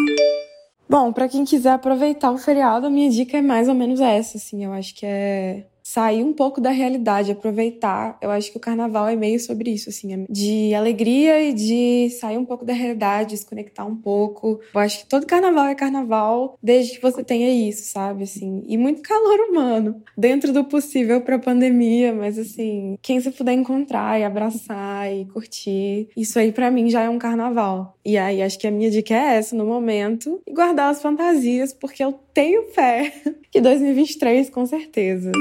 Bom, 0.89 1.13
para 1.13 1.29
quem 1.29 1.45
quiser 1.45 1.73
aproveitar 1.73 2.31
o 2.31 2.39
feriado, 2.39 2.87
a 2.87 2.91
minha 2.91 3.11
dica 3.11 3.39
é 3.39 3.43
mais 3.43 3.69
ou 3.69 3.75
menos 3.75 3.99
essa, 3.99 4.37
assim. 4.37 4.65
Eu 4.65 4.73
acho 4.73 4.95
que 4.95 5.05
é 5.05 5.65
sair 5.95 6.25
um 6.25 6.33
pouco 6.33 6.61
da 6.61 6.71
realidade, 6.71 7.31
aproveitar. 7.31 8.19
Eu 8.21 8.33
acho 8.33 8.51
que 8.51 8.57
o 8.57 8.61
carnaval 8.61 9.07
é 9.07 9.15
meio 9.15 9.39
sobre 9.39 9.71
isso, 9.71 9.91
assim, 9.91 10.13
é 10.13 10.27
de 10.29 10.75
alegria 10.75 11.41
e 11.41 11.53
de 11.53 12.11
sair 12.19 12.37
um 12.37 12.45
pouco 12.45 12.65
da 12.65 12.73
realidade, 12.73 13.31
desconectar 13.31 13.87
um 13.87 13.95
pouco. 13.95 14.59
Eu 14.75 14.81
acho 14.81 14.99
que 15.01 15.07
todo 15.07 15.25
carnaval 15.25 15.67
é 15.67 15.75
carnaval, 15.77 16.59
desde 16.61 16.97
que 16.97 17.03
você 17.03 17.23
tenha 17.23 17.49
isso, 17.49 17.93
sabe, 17.93 18.25
assim. 18.25 18.65
E 18.67 18.77
muito 18.77 19.03
calor 19.03 19.39
humano, 19.49 20.03
dentro 20.19 20.53
do 20.53 20.65
possível 20.65 21.21
pra 21.21 21.39
pandemia, 21.39 22.13
mas 22.13 22.41
assim, 22.41 22.99
quem 23.01 23.21
você 23.21 23.31
puder 23.31 23.53
encontrar 23.53 24.19
e 24.19 24.25
abraçar 24.25 25.13
e 25.13 25.25
curtir, 25.27 26.09
isso 26.17 26.41
aí 26.41 26.51
para 26.51 26.73
mim 26.73 26.91
já 26.91 27.03
é 27.03 27.09
um 27.09 27.19
carnaval. 27.19 27.94
E 28.05 28.19
aí 28.19 28.43
acho 28.43 28.59
que 28.59 28.67
a 28.67 28.71
minha 28.71 28.91
dica 28.91 29.15
é 29.15 29.37
essa 29.37 29.57
no 29.57 29.65
momento 29.65 30.43
e 30.47 30.53
guardar 30.53 30.91
as 30.91 31.01
fantasias, 31.01 31.73
porque 31.73 32.05
eu 32.05 32.13
tenho 32.35 32.65
fé 32.73 33.13
que 33.51 33.61
2023 33.61 34.51
com 34.51 34.67
certeza. 34.67 35.33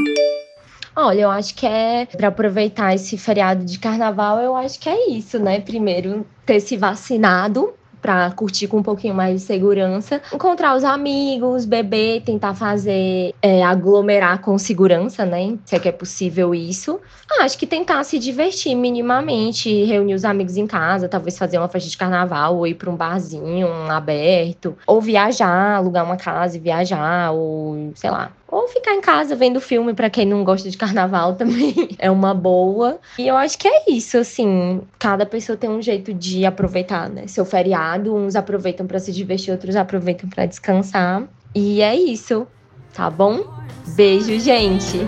Olha, 0.95 1.21
eu 1.21 1.31
acho 1.31 1.55
que 1.55 1.65
é 1.65 2.05
para 2.05 2.27
aproveitar 2.27 2.93
esse 2.93 3.17
feriado 3.17 3.65
de 3.65 3.79
carnaval, 3.79 4.39
eu 4.39 4.55
acho 4.55 4.79
que 4.79 4.87
é 4.87 5.09
isso, 5.09 5.39
né? 5.39 5.59
Primeiro, 5.59 6.25
ter 6.45 6.59
se 6.59 6.77
vacinado 6.77 7.73
para 8.03 8.29
curtir 8.31 8.67
com 8.67 8.77
um 8.79 8.83
pouquinho 8.83 9.15
mais 9.15 9.39
de 9.39 9.47
segurança, 9.47 10.21
encontrar 10.33 10.75
os 10.75 10.83
amigos, 10.83 11.63
beber, 11.63 12.21
tentar 12.21 12.53
fazer 12.53 13.33
é, 13.41 13.63
aglomerar 13.63 14.41
com 14.41 14.57
segurança, 14.57 15.25
né? 15.25 15.57
Se 15.63 15.77
é 15.77 15.79
que 15.79 15.87
é 15.87 15.91
possível 15.91 16.53
isso. 16.53 16.99
Ah, 17.31 17.45
acho 17.45 17.57
que 17.57 17.65
tentar 17.65 18.03
se 18.03 18.19
divertir 18.19 18.75
minimamente, 18.75 19.85
reunir 19.85 20.15
os 20.15 20.25
amigos 20.25 20.57
em 20.57 20.67
casa, 20.67 21.07
talvez 21.07 21.37
fazer 21.37 21.57
uma 21.57 21.69
festa 21.69 21.89
de 21.89 21.97
carnaval, 21.97 22.57
ou 22.57 22.67
ir 22.67 22.75
para 22.75 22.89
um 22.89 22.95
barzinho 22.95 23.67
um 23.67 23.89
aberto, 23.89 24.77
ou 24.85 24.99
viajar, 24.99 25.77
alugar 25.77 26.03
uma 26.03 26.17
casa 26.17 26.57
e 26.57 26.59
viajar, 26.59 27.31
ou 27.31 27.93
sei 27.95 28.11
lá, 28.11 28.33
ou 28.53 28.67
ficar 28.67 28.93
em 28.93 29.01
casa 29.01 29.35
vendo 29.35 29.59
filme 29.59 29.93
para 29.93 30.09
quem 30.09 30.25
não 30.25 30.43
gosta 30.43 30.69
de 30.69 30.77
carnaval 30.77 31.33
também 31.35 31.89
é 31.97 32.11
uma 32.11 32.33
boa. 32.33 32.99
E 33.17 33.27
eu 33.27 33.35
acho 33.35 33.57
que 33.57 33.67
é 33.67 33.89
isso, 33.89 34.17
assim, 34.17 34.81
cada 34.99 35.25
pessoa 35.25 35.57
tem 35.57 35.69
um 35.69 35.81
jeito 35.81 36.13
de 36.13 36.45
aproveitar, 36.45 37.09
né? 37.09 37.25
Seu 37.27 37.43
feriado, 37.43 38.15
uns 38.15 38.35
aproveitam 38.35 38.85
para 38.85 38.99
se 38.99 39.11
divertir, 39.11 39.51
outros 39.51 39.75
aproveitam 39.75 40.29
para 40.29 40.45
descansar. 40.45 41.23
E 41.55 41.81
é 41.81 41.95
isso, 41.95 42.47
tá 42.93 43.09
bom? 43.09 43.43
Beijo, 43.87 44.39
gente. 44.39 44.99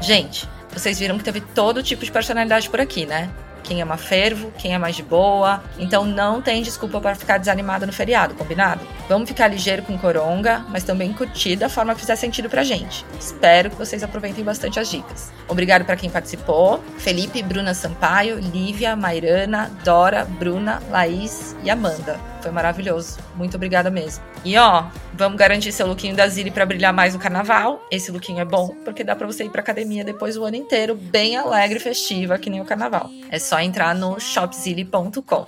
Gente, 0.00 0.46
vocês 0.70 0.98
viram 0.98 1.16
que 1.16 1.24
teve 1.24 1.40
todo 1.40 1.82
tipo 1.82 2.04
de 2.04 2.12
personalidade 2.12 2.68
por 2.68 2.80
aqui, 2.80 3.06
né? 3.06 3.30
Quem 3.64 3.82
ama 3.82 3.96
fervo, 3.96 4.52
quem 4.56 4.74
é 4.74 4.78
mais 4.78 4.94
de 4.94 5.02
boa. 5.02 5.64
Então 5.78 6.04
não 6.04 6.40
tem 6.40 6.62
desculpa 6.62 7.00
para 7.00 7.16
ficar 7.16 7.38
desanimado 7.38 7.86
no 7.86 7.92
feriado, 7.92 8.34
combinado? 8.34 8.86
Vamos 9.08 9.28
ficar 9.28 9.48
ligeiro 9.48 9.82
com 9.82 9.98
coronga, 9.98 10.64
mas 10.68 10.84
também 10.84 11.12
curtir 11.12 11.56
da 11.56 11.68
forma 11.68 11.94
que 11.94 12.00
fizer 12.00 12.16
sentido 12.16 12.48
pra 12.48 12.62
gente. 12.62 13.04
Espero 13.18 13.70
que 13.70 13.76
vocês 13.76 14.02
aproveitem 14.02 14.44
bastante 14.44 14.78
as 14.78 14.88
dicas. 14.88 15.32
Obrigado 15.48 15.84
para 15.84 15.96
quem 15.96 16.10
participou: 16.10 16.82
Felipe, 16.98 17.42
Bruna 17.42 17.74
Sampaio, 17.74 18.38
Lívia, 18.38 18.94
Mairana, 18.94 19.70
Dora, 19.82 20.24
Bruna, 20.24 20.82
Laís 20.90 21.56
e 21.64 21.70
Amanda. 21.70 22.18
Foi 22.44 22.50
maravilhoso. 22.50 23.18
Muito 23.34 23.56
obrigada 23.56 23.90
mesmo. 23.90 24.22
E 24.44 24.58
ó, 24.58 24.84
vamos 25.14 25.38
garantir 25.38 25.72
seu 25.72 25.86
lookinho 25.86 26.14
da 26.14 26.28
Zili 26.28 26.50
para 26.50 26.66
brilhar 26.66 26.92
mais 26.92 27.14
no 27.14 27.20
carnaval. 27.20 27.82
Esse 27.90 28.12
lookinho 28.12 28.40
é 28.40 28.44
bom 28.44 28.68
porque 28.84 29.02
dá 29.02 29.16
para 29.16 29.26
você 29.26 29.44
ir 29.44 29.50
pra 29.50 29.62
academia 29.62 30.04
depois 30.04 30.36
o 30.36 30.44
ano 30.44 30.56
inteiro 30.56 30.94
bem 30.94 31.36
alegre 31.36 31.78
e 31.78 31.80
festiva, 31.80 32.38
que 32.38 32.50
nem 32.50 32.60
o 32.60 32.64
carnaval. 32.66 33.08
É 33.30 33.38
só 33.38 33.53
entrar 33.62 33.94
no 33.94 34.18
shopzili.com. 34.18 35.46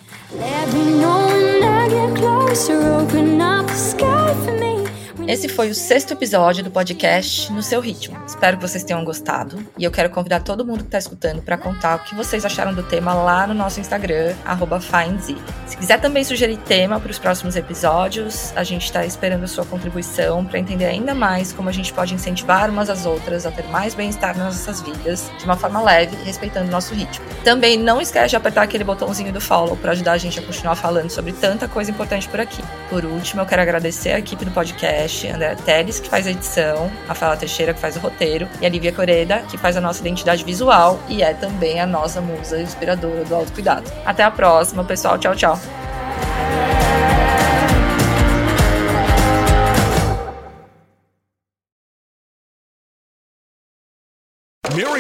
Esse 5.29 5.49
foi 5.49 5.69
o 5.69 5.75
sexto 5.75 6.13
episódio 6.13 6.63
do 6.63 6.71
podcast 6.71 7.53
No 7.53 7.61
Seu 7.61 7.81
Ritmo. 7.81 8.17
Espero 8.25 8.57
que 8.57 8.63
vocês 8.63 8.85
tenham 8.85 9.05
gostado. 9.05 9.59
E 9.77 9.83
eu 9.83 9.91
quero 9.91 10.09
convidar 10.09 10.39
todo 10.39 10.65
mundo 10.65 10.83
que 10.83 10.87
está 10.87 10.99
escutando 10.99 11.43
para 11.43 11.59
contar 11.59 11.97
o 11.97 11.99
que 12.05 12.15
vocês 12.15 12.45
acharam 12.45 12.73
do 12.73 12.85
tema 12.85 13.13
lá 13.13 13.45
no 13.45 13.53
nosso 13.53 13.81
Instagram, 13.81 14.37
FindZ. 14.81 15.35
Se 15.67 15.77
quiser 15.77 16.01
também 16.01 16.23
sugerir 16.23 16.59
tema 16.59 17.01
para 17.01 17.11
os 17.11 17.19
próximos 17.19 17.57
episódios, 17.57 18.53
a 18.55 18.63
gente 18.63 18.85
está 18.85 19.05
esperando 19.05 19.43
a 19.43 19.49
sua 19.49 19.65
contribuição 19.65 20.45
para 20.45 20.61
entender 20.61 20.85
ainda 20.85 21.13
mais 21.13 21.53
como 21.53 21.69
a 21.69 21.73
gente 21.73 21.93
pode 21.93 22.15
incentivar 22.15 22.71
umas 22.71 22.89
às 22.89 23.05
outras 23.05 23.47
a 23.47 23.51
ter 23.51 23.65
mais 23.65 23.97
bem-estar 23.97 24.39
nas 24.39 24.55
nossas 24.55 24.81
vidas, 24.81 25.29
de 25.41 25.45
uma 25.45 25.57
forma 25.57 25.83
leve, 25.83 26.17
respeitando 26.25 26.69
o 26.69 26.71
nosso 26.71 26.95
ritmo. 26.95 27.27
Também 27.43 27.77
não 27.77 28.01
esquece 28.01 28.29
de 28.29 28.37
apertar 28.37 28.63
aquele 28.63 28.85
botãozinho 28.85 29.33
do 29.33 29.41
follow 29.41 29.77
para 29.77 29.91
ajudar 29.91 30.13
a 30.13 30.19
gente 30.19 30.39
a 30.39 30.43
continuar 30.43 30.77
falando 30.77 31.11
sobre 31.11 31.33
tanta 31.33 31.67
coisa 31.67 31.91
importante 31.91 32.29
por 32.29 32.39
aqui. 32.39 32.63
Por 32.89 33.05
último, 33.05 33.43
eu 33.43 33.47
quero 33.47 33.63
agradecer 33.63 34.13
a 34.13 34.21
equipe 34.21 34.45
do 34.45 34.53
podcast 34.53 35.16
André 35.25 35.55
Teles, 35.55 36.01
que 36.01 36.09
faz 36.09 36.27
a 36.27 36.31
edição, 36.31 36.91
Rafaela 37.07 37.37
Teixeira, 37.37 37.73
que 37.73 37.81
faz 37.81 37.97
o 37.97 38.01
roteiro, 38.01 38.49
e 38.61 38.67
a 38.67 38.69
Lívia 38.69 38.93
Coreda, 38.93 39.39
que 39.49 39.57
faz 39.57 39.77
a 39.77 39.81
nossa 39.81 40.01
identidade 40.01 40.45
visual 40.45 40.99
e 41.09 41.23
é 41.23 41.33
também 41.33 41.81
a 41.81 41.87
nossa 41.87 42.21
musa 42.21 42.61
inspiradora 42.61 43.25
do 43.25 43.35
autocuidado. 43.35 43.91
Até 44.05 44.23
a 44.23 44.31
próxima, 44.31 44.85
pessoal. 44.85 45.19
Tchau, 45.19 45.35
tchau. 45.35 45.59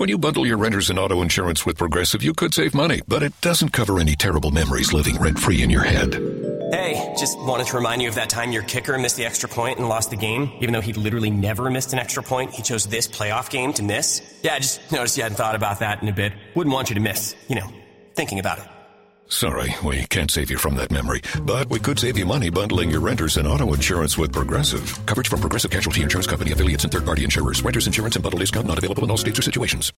When 0.00 0.08
you 0.08 0.16
bundle 0.16 0.46
your 0.46 0.56
renters 0.56 0.88
and 0.88 0.98
auto 0.98 1.20
insurance 1.20 1.66
with 1.66 1.76
Progressive, 1.76 2.22
you 2.22 2.32
could 2.32 2.54
save 2.54 2.74
money, 2.74 3.02
but 3.06 3.22
it 3.22 3.38
doesn't 3.42 3.74
cover 3.74 4.00
any 4.00 4.16
terrible 4.16 4.50
memories 4.50 4.94
living 4.94 5.16
rent 5.16 5.38
free 5.38 5.60
in 5.60 5.68
your 5.68 5.82
head. 5.82 6.14
Hey, 6.72 7.14
just 7.18 7.38
wanted 7.38 7.66
to 7.66 7.76
remind 7.76 8.00
you 8.00 8.08
of 8.08 8.14
that 8.14 8.30
time 8.30 8.50
your 8.50 8.62
kicker 8.62 8.96
missed 8.96 9.18
the 9.18 9.26
extra 9.26 9.46
point 9.46 9.78
and 9.78 9.90
lost 9.90 10.08
the 10.08 10.16
game. 10.16 10.52
Even 10.60 10.72
though 10.72 10.80
he'd 10.80 10.96
literally 10.96 11.28
never 11.30 11.68
missed 11.70 11.92
an 11.92 11.98
extra 11.98 12.22
point, 12.22 12.50
he 12.52 12.62
chose 12.62 12.86
this 12.86 13.08
playoff 13.08 13.50
game 13.50 13.74
to 13.74 13.82
miss. 13.82 14.22
Yeah, 14.42 14.54
I 14.54 14.60
just 14.60 14.90
noticed 14.90 15.18
you 15.18 15.22
hadn't 15.22 15.36
thought 15.36 15.54
about 15.54 15.80
that 15.80 16.00
in 16.00 16.08
a 16.08 16.14
bit. 16.14 16.32
Wouldn't 16.54 16.72
want 16.72 16.88
you 16.88 16.94
to 16.94 17.02
miss, 17.02 17.36
you 17.48 17.56
know, 17.56 17.70
thinking 18.14 18.38
about 18.38 18.58
it. 18.58 18.64
Sorry, 19.30 19.76
we 19.84 20.06
can't 20.06 20.28
save 20.28 20.50
you 20.50 20.58
from 20.58 20.74
that 20.74 20.90
memory, 20.90 21.20
but 21.44 21.70
we 21.70 21.78
could 21.78 22.00
save 22.00 22.18
you 22.18 22.26
money 22.26 22.50
bundling 22.50 22.90
your 22.90 22.98
renters 22.98 23.36
and 23.36 23.46
auto 23.46 23.72
insurance 23.72 24.18
with 24.18 24.32
Progressive. 24.32 24.82
Coverage 25.06 25.28
from 25.28 25.38
Progressive 25.40 25.70
Casualty 25.70 26.02
Insurance 26.02 26.26
Company 26.26 26.50
affiliates 26.50 26.82
and 26.82 26.92
third 26.92 27.06
party 27.06 27.22
insurers. 27.22 27.62
Renters 27.62 27.86
insurance 27.86 28.16
and 28.16 28.24
bundle 28.24 28.40
discount 28.40 28.66
not 28.66 28.78
available 28.78 29.04
in 29.04 29.10
all 29.10 29.16
states 29.16 29.38
or 29.38 29.42
situations. 29.42 29.88